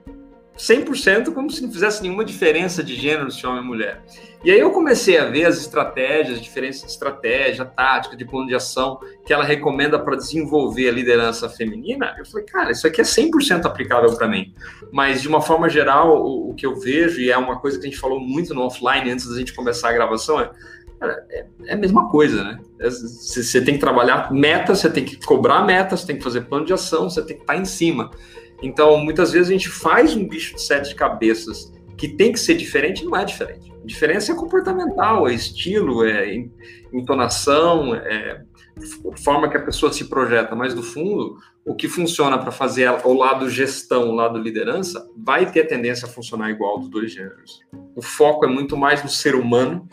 [0.57, 4.03] 100% como se não fizesse nenhuma diferença de gênero se homem ou mulher.
[4.43, 8.53] E aí eu comecei a ver as estratégias, diferenças de estratégia, tática, de plano de
[8.53, 12.13] ação que ela recomenda para desenvolver a liderança feminina.
[12.17, 14.53] Eu falei, cara, isso aqui é 100% aplicável para mim.
[14.91, 17.87] Mas de uma forma geral, o, o, que eu vejo, e é uma coisa que
[17.87, 20.51] a gente falou muito no offline antes da gente começar a gravação, é,
[21.01, 22.59] é, é a mesma coisa, né?
[22.79, 26.65] Você tem que trabalhar meta, você tem que cobrar meta, você tem que fazer plano
[26.65, 28.11] de ação, você tem que estar tá em cima.
[28.63, 32.55] Então, muitas vezes a gente faz um bicho de sete cabeças que tem que ser
[32.55, 33.71] diferente, não é diferente.
[33.71, 36.45] A diferença é comportamental, é estilo, é
[36.91, 38.41] entonação, é
[39.23, 43.13] forma que a pessoa se projeta, mas no fundo, o que funciona para fazer o
[43.13, 47.59] lado gestão, o lado liderança, vai ter a tendência a funcionar igual dos dois gêneros.
[47.95, 49.87] O foco é muito mais no ser humano,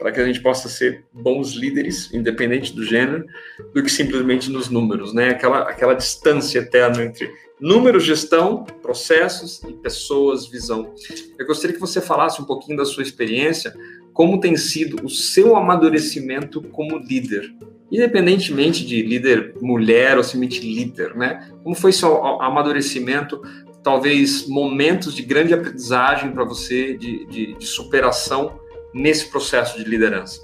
[0.00, 3.24] para que a gente possa ser bons líderes, independente do gênero,
[3.72, 5.28] do que simplesmente nos números, né?
[5.28, 10.94] Aquela, aquela distância eterna entre Números, gestão, processos e pessoas, visão.
[11.38, 13.74] Eu gostaria que você falasse um pouquinho da sua experiência,
[14.14, 17.52] como tem sido o seu amadurecimento como líder,
[17.92, 21.50] independentemente de líder mulher ou simplesmente líder, né?
[21.62, 23.42] Como foi seu amadurecimento,
[23.82, 28.58] talvez momentos de grande aprendizagem para você, de, de, de superação
[28.92, 30.40] nesse processo de liderança?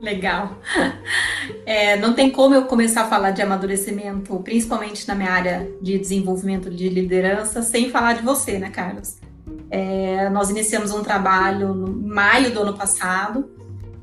[0.00, 0.56] Legal.
[1.66, 5.98] É, não tem como eu começar a falar de amadurecimento, principalmente na minha área de
[5.98, 9.18] desenvolvimento de liderança, sem falar de você, né, Carlos?
[9.70, 13.50] É, nós iniciamos um trabalho no maio do ano passado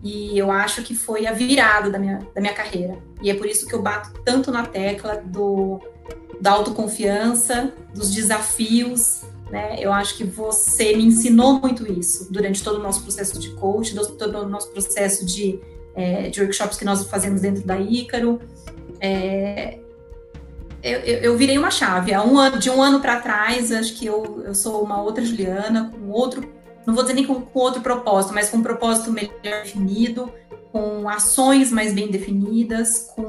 [0.04, 2.98] e eu acho que foi a virada da minha, da minha carreira.
[3.22, 5.82] E é por isso que eu bato tanto na tecla do,
[6.40, 9.24] da autoconfiança, dos desafios.
[9.50, 9.78] Né?
[9.80, 13.96] Eu acho que você me ensinou muito isso durante todo o nosso processo de coach,
[13.96, 15.60] todo o nosso processo de
[15.98, 18.40] é, de workshops que nós fazemos dentro da Ícaro.
[19.02, 19.80] É,
[20.84, 22.14] eu, eu, virei uma chave.
[22.14, 25.26] Há um ano, de um ano para trás, acho que eu, eu sou uma outra
[25.26, 26.48] Juliana, com outro,
[26.86, 29.34] não vou dizer nem com, com outro propósito, mas com um propósito melhor
[29.64, 30.32] definido,
[30.72, 33.24] com ações mais bem definidas, com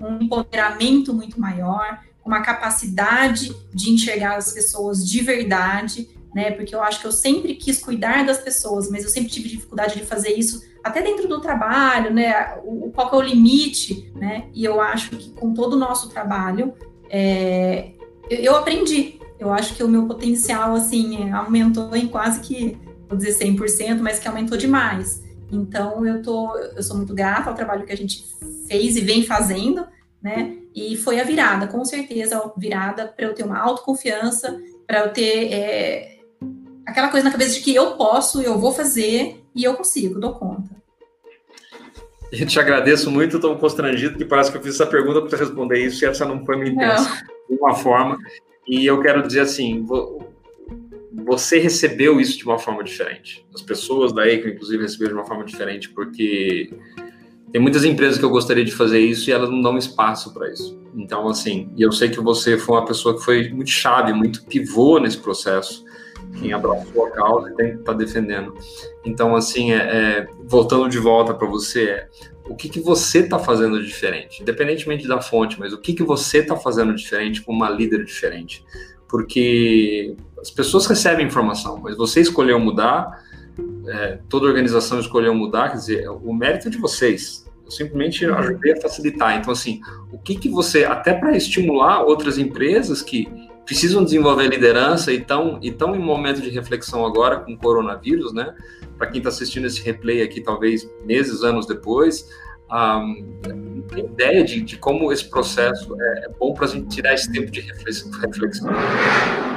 [0.00, 6.50] um empoderamento muito maior, uma capacidade de enxergar as pessoas de verdade, né?
[6.50, 9.98] Porque eu acho que eu sempre quis cuidar das pessoas, mas eu sempre tive dificuldade
[9.98, 12.54] de fazer isso até dentro do trabalho, né?
[12.64, 14.48] O, qual é o limite, né?
[14.54, 16.74] E eu acho que com todo o nosso trabalho,
[17.08, 17.92] é,
[18.28, 19.18] eu, eu, aprendi.
[19.40, 22.76] Eu acho que o meu potencial, assim, aumentou em quase que,
[23.08, 25.22] vou dizer 100%, mas que aumentou demais.
[25.50, 28.22] Então, eu, tô, eu sou muito grata ao trabalho que a gente
[28.66, 29.86] fez e vem fazendo,
[30.22, 30.56] né?
[30.74, 35.12] E foi a virada, com certeza, a virada para eu ter uma autoconfiança, para eu
[35.12, 36.18] ter é,
[36.86, 40.32] aquela coisa na cabeça de que eu posso, eu vou fazer e eu consigo, dou
[40.32, 40.78] conta.
[42.30, 45.84] Eu te agradeço muito, estou constrangido, que parece que eu fiz essa pergunta para responder
[45.84, 47.12] isso e essa não foi minha intenção
[47.48, 48.18] de uma forma.
[48.66, 49.86] E eu quero dizer assim,
[51.24, 53.46] você recebeu isso de uma forma diferente.
[53.54, 56.70] As pessoas da ECO, inclusive, receberam de uma forma diferente, porque
[57.52, 60.50] tem muitas empresas que eu gostaria de fazer isso e elas não dão espaço para
[60.50, 60.78] isso.
[60.94, 64.44] Então, assim, e eu sei que você foi uma pessoa que foi muito chave, muito
[64.44, 65.84] pivô nesse processo
[66.38, 68.54] quem abraçou a causa e tem que estar tá defendendo.
[69.04, 72.08] Então, assim, é, é, voltando de volta para você, é,
[72.48, 74.42] o que, que você está fazendo diferente?
[74.42, 78.64] Independentemente da fonte, mas o que, que você está fazendo diferente com uma líder diferente?
[79.08, 83.24] Porque as pessoas recebem informação, mas você escolheu mudar,
[83.88, 87.46] é, toda organização escolheu mudar, quer dizer, o mérito é de vocês.
[87.64, 88.34] Eu simplesmente uhum.
[88.34, 89.36] ajudei a facilitar.
[89.36, 89.80] Então, assim,
[90.12, 93.28] o que, que você, até para estimular outras empresas que
[93.64, 98.54] precisam desenvolver liderança e estão tão em momento de reflexão agora com o coronavírus, né?
[98.96, 102.26] Para quem está assistindo esse replay aqui, talvez meses, anos depois,
[102.70, 107.14] um, tem ideia de, de, como esse processo é, é bom para a gente tirar
[107.14, 108.70] esse tempo de reflexão.
[108.70, 109.47] O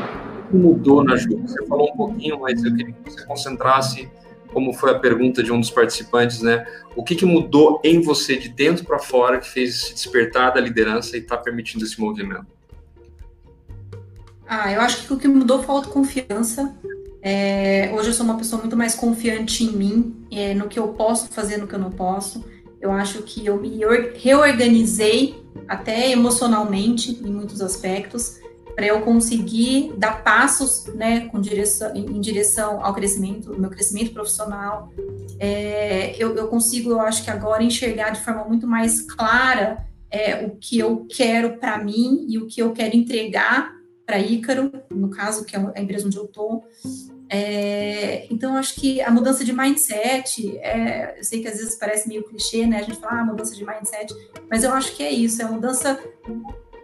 [0.51, 1.37] que mudou na Ju?
[1.37, 4.09] Você falou um pouquinho, mas eu queria que você concentrasse
[4.53, 6.65] como foi a pergunta de um dos participantes, né?
[6.93, 10.59] O que, que mudou em você de dentro para fora que fez se despertar da
[10.59, 12.47] liderança e está permitindo esse movimento?
[14.45, 16.75] Ah, eu acho que o que mudou foi a autoconfiança.
[17.21, 20.89] É, hoje eu sou uma pessoa muito mais confiante em mim, é, no que eu
[20.89, 22.43] posso fazer, no que eu não posso.
[22.81, 23.79] Eu acho que eu me
[24.15, 28.40] reorganizei até emocionalmente em muitos aspectos
[28.81, 34.91] para eu conseguir dar passos, né, com direção, em direção ao crescimento, meu crescimento profissional.
[35.39, 40.43] É, eu, eu, consigo, eu acho que agora enxergar de forma muito mais clara é,
[40.47, 43.71] o que eu quero para mim e o que eu quero entregar
[44.03, 46.65] para Ícaro, no caso que é a empresa onde eu estou.
[47.29, 52.09] É, então, acho que a mudança de mindset, é, eu sei que às vezes parece
[52.09, 52.79] meio clichê, né?
[52.79, 54.11] A gente fala, ah, mudança de mindset,
[54.49, 55.99] mas eu acho que é isso, é a mudança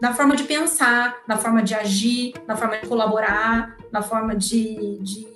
[0.01, 4.99] na forma de pensar, na forma de agir, na forma de colaborar, na forma de,
[5.01, 5.27] de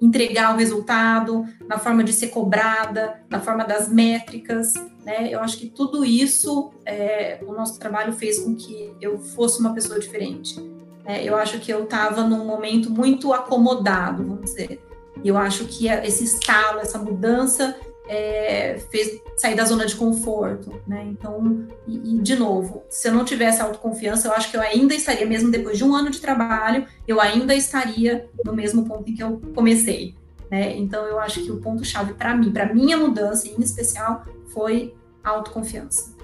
[0.00, 4.74] entregar o resultado, na forma de ser cobrada, na forma das métricas,
[5.04, 5.28] né?
[5.30, 9.72] Eu acho que tudo isso, é, o nosso trabalho fez com que eu fosse uma
[9.72, 10.56] pessoa diferente.
[11.04, 14.82] É, eu acho que eu estava num momento muito acomodado, vamos dizer.
[15.22, 17.76] E eu acho que esse estalo, essa mudança
[18.08, 21.04] é, fez sair da zona de conforto, né?
[21.10, 24.94] Então, e, e, de novo, se eu não tivesse autoconfiança, eu acho que eu ainda
[24.94, 29.14] estaria, mesmo depois de um ano de trabalho, eu ainda estaria no mesmo ponto em
[29.14, 30.14] que eu comecei,
[30.50, 30.76] né?
[30.76, 34.94] Então, eu acho que o ponto chave para mim, para minha mudança em especial, foi
[35.22, 36.14] a autoconfiança.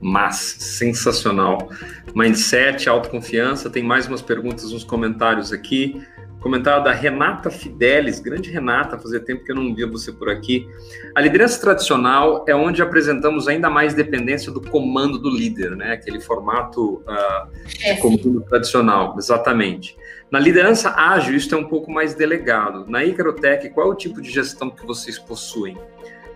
[0.00, 1.70] Mas sensacional.
[2.12, 3.70] Mindset, autoconfiança.
[3.70, 6.02] Tem mais umas perguntas nos comentários aqui.
[6.42, 10.68] Comentário da Renata Fidelis, grande Renata, fazia tempo que eu não via você por aqui.
[11.14, 15.92] A liderança tradicional é onde apresentamos ainda mais dependência do comando do líder, né?
[15.92, 19.96] Aquele formato uh, de comando tradicional, exatamente.
[20.32, 22.90] Na liderança ágil, isso é um pouco mais delegado.
[22.90, 25.78] Na Icarotec, qual é o tipo de gestão que vocês possuem?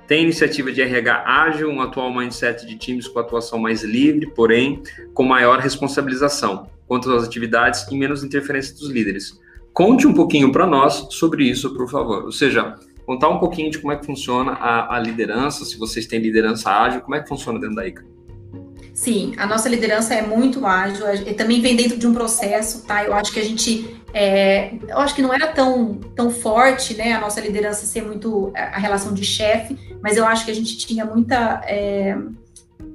[0.07, 4.85] Tem iniciativa de RH ágil, um atual mindset de times com atuação mais livre, porém
[5.12, 9.40] com maior responsabilização quanto às atividades e menos interferência dos líderes.
[9.77, 12.25] Conte um pouquinho para nós sobre isso, por favor.
[12.25, 16.07] Ou seja, contar um pouquinho de como é que funciona a, a, liderança, se vocês
[16.07, 18.03] têm liderança ágil, como é que funciona dentro da ICA.
[18.95, 23.05] Sim, a nossa liderança é muito ágil, e também vem dentro de um processo, tá?
[23.05, 27.12] Eu acho que a gente, é, eu acho que não era tão, tão forte, né,
[27.12, 30.79] a nossa liderança ser muito a relação de chefe, mas eu acho que a gente
[30.79, 32.17] tinha muita, é,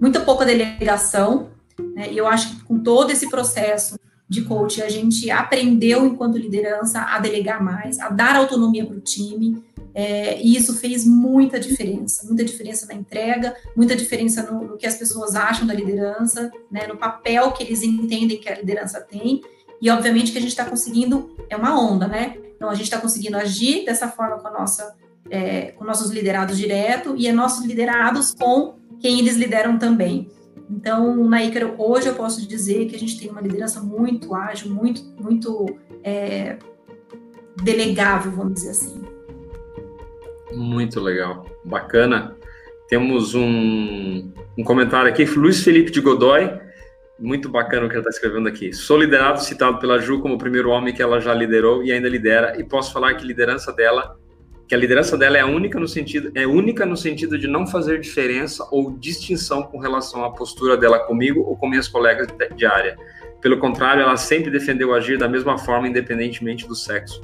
[0.02, 1.52] muita pouca delegação,
[1.96, 6.38] né, e eu acho que com todo esse processo de coach, a gente aprendeu enquanto
[6.38, 9.62] liderança a delegar mais, a dar autonomia para o time,
[9.94, 14.88] é, e isso fez muita diferença, muita diferença na entrega, muita diferença no, no que
[14.88, 19.42] as pessoas acham da liderança, né, no papel que eles entendem que a liderança tem,
[19.82, 22.38] e obviamente que a gente está conseguindo, é uma onda, né?
[22.56, 24.96] Então a gente está conseguindo agir dessa forma com a nossa,
[25.30, 30.30] é, com nossos liderados direto e é nossos liderados com quem eles lideram também.
[30.72, 34.72] Então, na Ícaro, hoje eu posso dizer que a gente tem uma liderança muito ágil,
[34.72, 36.58] muito, muito é,
[37.62, 39.02] delegável, vamos dizer assim.
[40.54, 42.38] Muito legal, bacana.
[42.88, 46.50] Temos um, um comentário aqui, Luiz Felipe de Godoy,
[47.20, 48.72] muito bacana o que ela está escrevendo aqui.
[48.72, 52.08] Sou liderado, citado pela Ju como o primeiro homem que ela já liderou e ainda
[52.08, 54.18] lidera, e posso falar que liderança dela
[54.72, 58.00] que a liderança dela é única no sentido é única no sentido de não fazer
[58.00, 62.98] diferença ou distinção com relação à postura dela comigo ou com minhas colegas de área.
[63.42, 67.22] Pelo contrário, ela sempre defendeu agir da mesma forma, independentemente do sexo.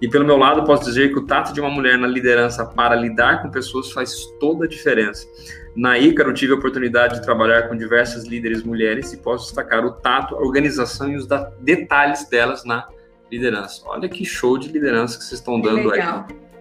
[0.00, 2.94] E pelo meu lado, posso dizer que o tato de uma mulher na liderança para
[2.94, 5.26] lidar com pessoas faz toda a diferença.
[5.74, 9.90] Na Ícaro, tive a oportunidade de trabalhar com diversas líderes mulheres e posso destacar o
[9.90, 11.26] tato, a organização e os
[11.58, 12.86] detalhes delas na
[13.32, 13.82] liderança.
[13.84, 16.00] Olha que show de liderança que vocês estão dando aí.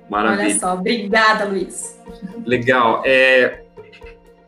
[0.09, 0.49] Maravilha.
[0.49, 1.99] Olha só, obrigada, Luiz.
[2.45, 3.01] Legal.
[3.05, 3.63] É,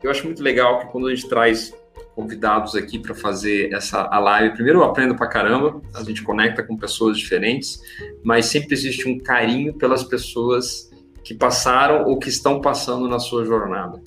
[0.04, 1.74] eu acho muito legal que quando a gente traz
[2.16, 6.64] convidados aqui para fazer essa a live, primeiro eu aprendo para caramba, a gente conecta
[6.64, 7.82] com pessoas diferentes,
[8.24, 10.90] mas sempre existe um carinho pelas pessoas
[11.24, 14.02] que passaram ou que estão passando na sua jornada.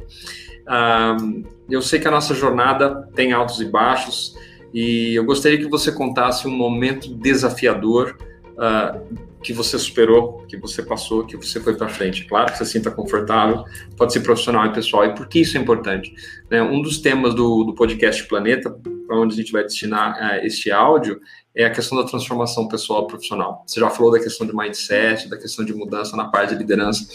[1.21, 4.35] Um, eu sei que a nossa jornada tem altos e baixos,
[4.73, 8.17] e eu gostaria que você contasse um momento desafiador
[8.53, 12.25] uh, que você superou, que você passou, que você foi para frente.
[12.27, 13.65] Claro que você sinta confortável,
[13.97, 15.05] pode ser profissional e pessoal.
[15.05, 16.13] E por que isso é importante?
[16.51, 16.63] Né?
[16.63, 18.71] Um dos temas do, do podcast Planeta,
[19.07, 21.21] para onde a gente vai destinar uh, este áudio,
[21.55, 23.65] é a questão da transformação pessoal e profissional.
[23.67, 27.07] Você já falou da questão de mindset, da questão de mudança na parte de liderança,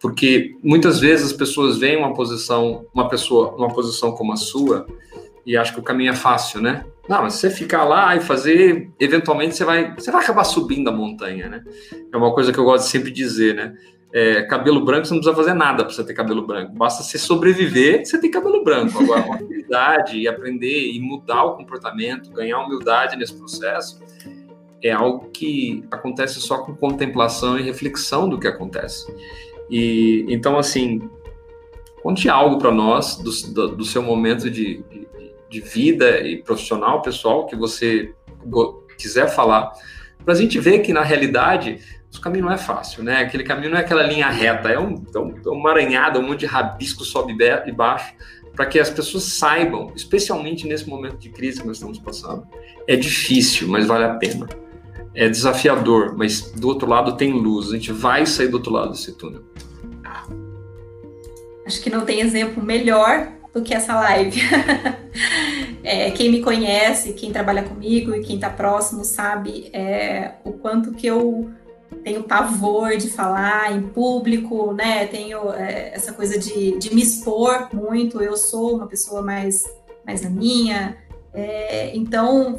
[0.00, 4.86] porque muitas vezes as pessoas veem uma posição, uma pessoa, uma posição como a sua
[5.46, 6.84] e acham que o caminho é fácil, né?
[7.12, 10.92] Não, mas você ficar lá e fazer, eventualmente você vai, você vai acabar subindo a
[10.92, 11.62] montanha, né?
[12.10, 13.74] É uma coisa que eu gosto de sempre dizer, né?
[14.10, 16.72] É, cabelo branco, você não precisa fazer nada para você ter cabelo branco.
[16.72, 18.98] Basta você sobreviver, você tem cabelo branco.
[18.98, 24.00] Agora, uma habilidade e aprender e mudar o comportamento, ganhar humildade nesse processo,
[24.82, 29.14] é algo que acontece só com contemplação e reflexão do que acontece.
[29.68, 31.10] E então, assim,
[32.02, 34.82] conte algo para nós do, do, do, seu momento de,
[35.52, 38.12] de, vida e profissional, pessoal, que você
[38.98, 39.72] quiser falar,
[40.24, 41.78] para a gente ver que na realidade
[42.16, 43.20] o caminho não é fácil, né?
[43.20, 46.22] Aquele caminho não é aquela linha reta, é um, é um, é um maranhado, um
[46.22, 47.36] monte de rabisco sobe
[47.66, 48.14] e baixo,
[48.54, 52.46] para que as pessoas saibam, especialmente nesse momento de crise que nós estamos passando.
[52.86, 54.46] É difícil, mas vale a pena.
[55.14, 57.68] É desafiador, mas do outro lado tem luz.
[57.68, 59.42] A gente vai sair do outro lado desse túnel.
[61.66, 64.40] Acho que não tem exemplo melhor do que essa live.
[65.84, 70.92] é, quem me conhece, quem trabalha comigo e quem está próximo sabe é, o quanto
[70.92, 71.50] que eu
[72.02, 75.06] tenho pavor de falar em público, né?
[75.06, 78.20] Tenho é, essa coisa de, de, me expor muito.
[78.20, 79.62] Eu sou uma pessoa mais,
[80.04, 80.96] mais na minha.
[81.34, 82.58] É, então,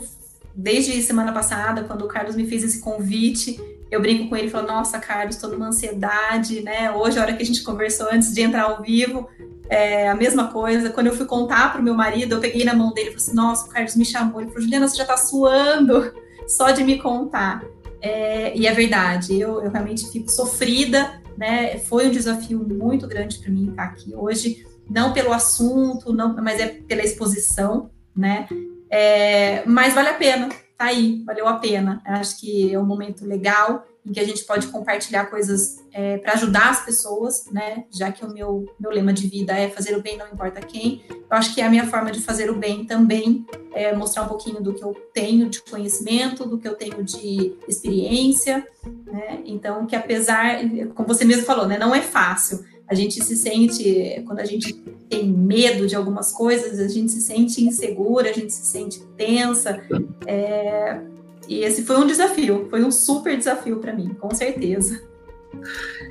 [0.55, 4.51] desde semana passada, quando o Carlos me fez esse convite, eu brinco com ele e
[4.51, 6.91] falo: Nossa, Carlos, estou numa ansiedade, né?
[6.91, 9.27] Hoje, a hora que a gente conversou antes de entrar ao vivo,
[9.69, 10.89] é a mesma coisa.
[10.89, 13.25] Quando eu fui contar para o meu marido, eu peguei na mão dele e falei
[13.25, 14.41] assim: Nossa, o Carlos me chamou.
[14.41, 16.13] Ele falou: Juliana, você já está suando
[16.47, 17.63] só de me contar.
[18.01, 21.77] É, e é verdade, eu, eu realmente fico sofrida, né?
[21.79, 26.59] Foi um desafio muito grande para mim estar aqui hoje, não pelo assunto, não, mas
[26.59, 28.47] é pela exposição, né?
[28.89, 32.01] É, mas vale a pena, tá aí, valeu a pena.
[32.05, 36.33] acho que é um momento legal em que a gente pode compartilhar coisas é, para
[36.33, 37.85] ajudar as pessoas, né?
[37.89, 41.01] Já que o meu, meu lema de vida é fazer o bem, não importa quem.
[41.09, 44.27] Eu acho que é a minha forma de fazer o bem também é mostrar um
[44.27, 48.65] pouquinho do que eu tenho de conhecimento, do que eu tenho de experiência,
[49.05, 49.41] né?
[49.45, 50.57] Então, que apesar,
[50.93, 51.77] como você mesmo falou, né?
[51.77, 52.63] Não é fácil.
[52.87, 54.73] A gente se sente, quando a gente
[55.09, 59.81] tem medo de algumas coisas, a gente se sente insegura, a gente se sente tensa.
[60.27, 61.01] É,
[61.47, 65.01] e esse foi um desafio, foi um super desafio para mim, com certeza.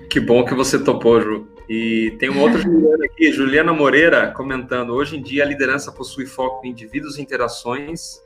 [0.09, 1.49] Que bom que você topou, Ju.
[1.68, 6.26] E tem uma outra Juliana aqui, Juliana Moreira, comentando: hoje em dia a liderança possui
[6.26, 8.20] foco em indivíduos, interações,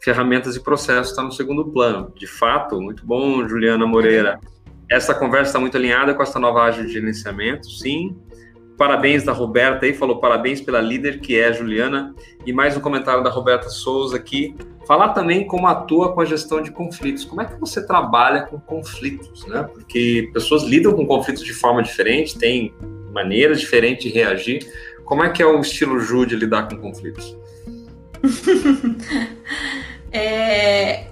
[0.00, 2.12] ferramentas e processos, está no segundo plano.
[2.14, 4.38] De fato, muito bom, Juliana Moreira.
[4.90, 8.16] Essa conversa está muito alinhada com essa nova área de gerenciamento, sim.
[8.76, 12.12] Parabéns da Roberta aí, falou parabéns pela líder que é a Juliana.
[12.44, 14.56] E mais um comentário da Roberta Souza aqui.
[14.84, 17.24] Falar também como atua com a gestão de conflitos.
[17.24, 19.62] Como é que você trabalha com conflitos, né?
[19.62, 22.74] Porque pessoas lidam com conflitos de forma diferente, têm
[23.12, 24.66] maneiras diferentes de reagir.
[25.04, 27.36] Como é que é o estilo Ju de lidar com conflitos?
[30.10, 31.06] é,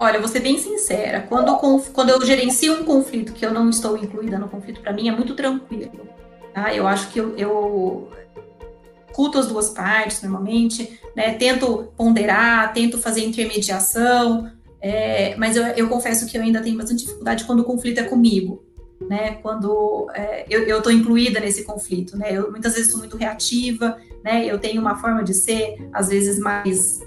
[0.00, 1.26] olha, vou ser bem sincera.
[1.28, 1.58] Quando,
[1.92, 5.12] quando eu gerencio um conflito que eu não estou incluída no conflito, para mim é
[5.12, 6.11] muito tranquilo
[6.52, 6.74] Tá?
[6.74, 8.08] Eu acho que eu, eu
[9.12, 11.34] culto as duas partes normalmente, né?
[11.34, 14.50] tento ponderar, tento fazer intermediação,
[14.80, 18.02] é, mas eu, eu, confesso que eu ainda tenho bastante dificuldade quando o conflito é
[18.02, 18.64] comigo,
[19.08, 19.38] né?
[19.40, 22.28] Quando é, eu estou incluída nesse conflito, né?
[22.32, 24.44] Eu muitas vezes sou muito reativa, né?
[24.44, 27.00] Eu tenho uma forma de ser, às vezes mais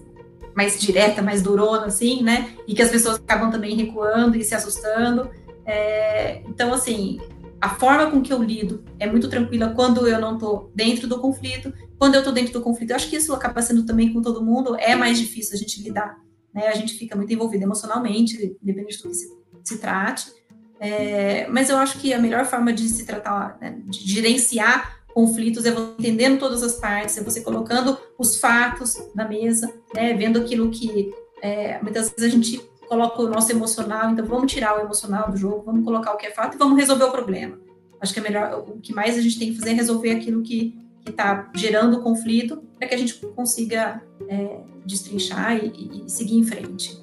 [0.56, 2.54] mais direta, mais durona, assim, né?
[2.66, 5.30] E que as pessoas acabam também recuando e se assustando.
[5.66, 7.20] É, então, assim,
[7.66, 11.20] a forma com que eu lido é muito tranquila quando eu não estou dentro do
[11.20, 11.74] conflito.
[11.98, 14.46] Quando eu estou dentro do conflito, eu acho que isso acaba sendo também com todo
[14.46, 16.16] mundo, é mais difícil a gente lidar.
[16.54, 16.68] Né?
[16.68, 20.32] A gente fica muito envolvido emocionalmente, dependendo do que se, se trate.
[20.80, 25.66] É, mas eu acho que a melhor forma de se tratar, né, de gerenciar conflitos
[25.66, 30.40] é você entendendo todas as partes, é você colocando os fatos na mesa, né, vendo
[30.40, 31.12] aquilo que
[31.42, 35.38] é, muitas vezes a gente coloca o nosso emocional, então vamos tirar o emocional do
[35.38, 37.58] jogo, vamos colocar o que é fato e vamos resolver o problema.
[38.00, 40.42] Acho que é melhor, o que mais a gente tem que fazer é resolver aquilo
[40.42, 40.78] que
[41.08, 46.44] está gerando o conflito para que a gente consiga é, destrinchar e, e, seguir em
[46.44, 47.00] frente.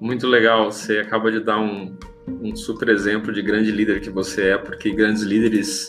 [0.00, 1.96] Muito legal, você acaba de dar um,
[2.28, 5.88] um super exemplo de grande líder que você é, porque grandes líderes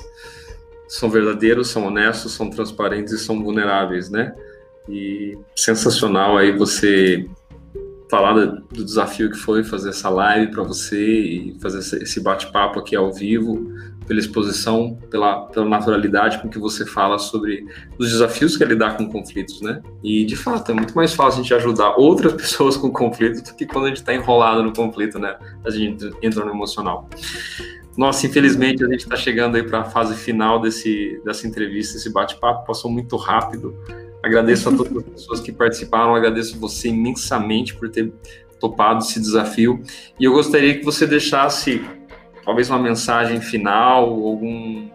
[0.88, 4.34] são verdadeiros, são honestos, são transparentes e são vulneráveis, né?
[4.88, 7.28] E sensacional aí você
[8.10, 12.96] falar do desafio que foi fazer essa live para você e fazer esse bate-papo aqui
[12.96, 13.72] ao vivo,
[14.08, 17.66] pela exposição, pela, pela naturalidade com que você fala sobre
[17.98, 19.82] os desafios que é lidar com conflitos, né?
[20.04, 23.56] E de fato é muito mais fácil a gente ajudar outras pessoas com conflitos do
[23.56, 25.36] que quando a gente está enrolado no conflito, né?
[25.66, 27.10] A gente entra no emocional.
[27.98, 32.12] Nossa, infelizmente a gente está chegando aí para a fase final desse, dessa entrevista, esse
[32.12, 33.74] bate-papo passou muito rápido.
[34.26, 38.12] Agradeço a todas as pessoas que participaram, agradeço você imensamente por ter
[38.60, 39.84] topado esse desafio.
[40.20, 41.86] E eu gostaria que você deixasse
[42.44, 44.90] talvez uma mensagem final, algum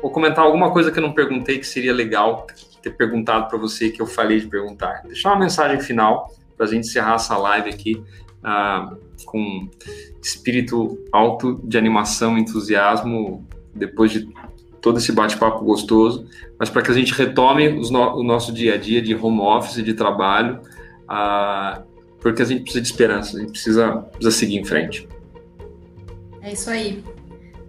[0.00, 2.46] ou comentar alguma coisa que eu não perguntei que seria legal
[2.82, 5.02] ter perguntado para você que eu falei de perguntar.
[5.02, 8.02] Deixar uma mensagem final para a gente encerrar essa live aqui
[8.42, 8.96] uh,
[9.26, 9.68] com
[10.22, 14.26] espírito alto de animação, entusiasmo depois de
[14.82, 16.26] todo esse bate-papo gostoso,
[16.58, 19.82] mas para que a gente retome no, o nosso dia a dia de home office,
[19.82, 20.60] de trabalho,
[22.20, 25.08] porque a gente precisa de esperança, a gente precisa, precisa seguir em frente.
[26.42, 27.02] É isso aí.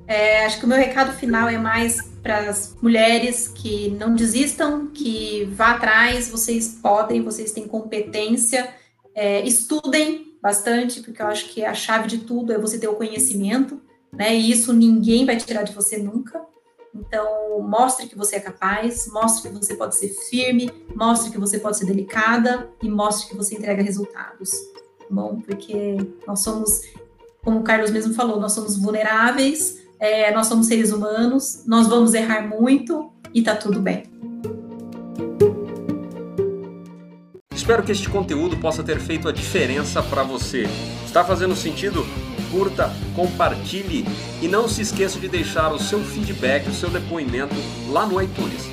[0.08, 4.88] É, acho que o meu recado final é mais para as mulheres que não desistam,
[4.88, 8.70] que vá atrás, vocês podem, vocês têm competência,
[9.14, 12.96] é, estudem bastante, porque eu acho que a chave de tudo é você ter o
[12.96, 13.80] conhecimento,
[14.12, 14.36] né?
[14.36, 16.42] E isso ninguém vai tirar de você nunca.
[16.96, 21.58] Então, mostre que você é capaz, mostre que você pode ser firme, mostre que você
[21.60, 24.52] pode ser delicada e mostre que você entrega resultados.
[24.52, 26.82] Tá bom, porque nós somos,
[27.44, 32.14] como o Carlos mesmo falou, nós somos vulneráveis, é, nós somos seres humanos, nós vamos
[32.14, 34.04] errar muito e tá tudo bem.
[37.56, 40.66] Espero que este conteúdo possa ter feito a diferença para você.
[41.06, 42.06] Está fazendo sentido?
[42.54, 44.06] Curta, compartilhe
[44.40, 47.56] e não se esqueça de deixar o seu feedback, o seu depoimento
[47.90, 48.73] lá no iTunes.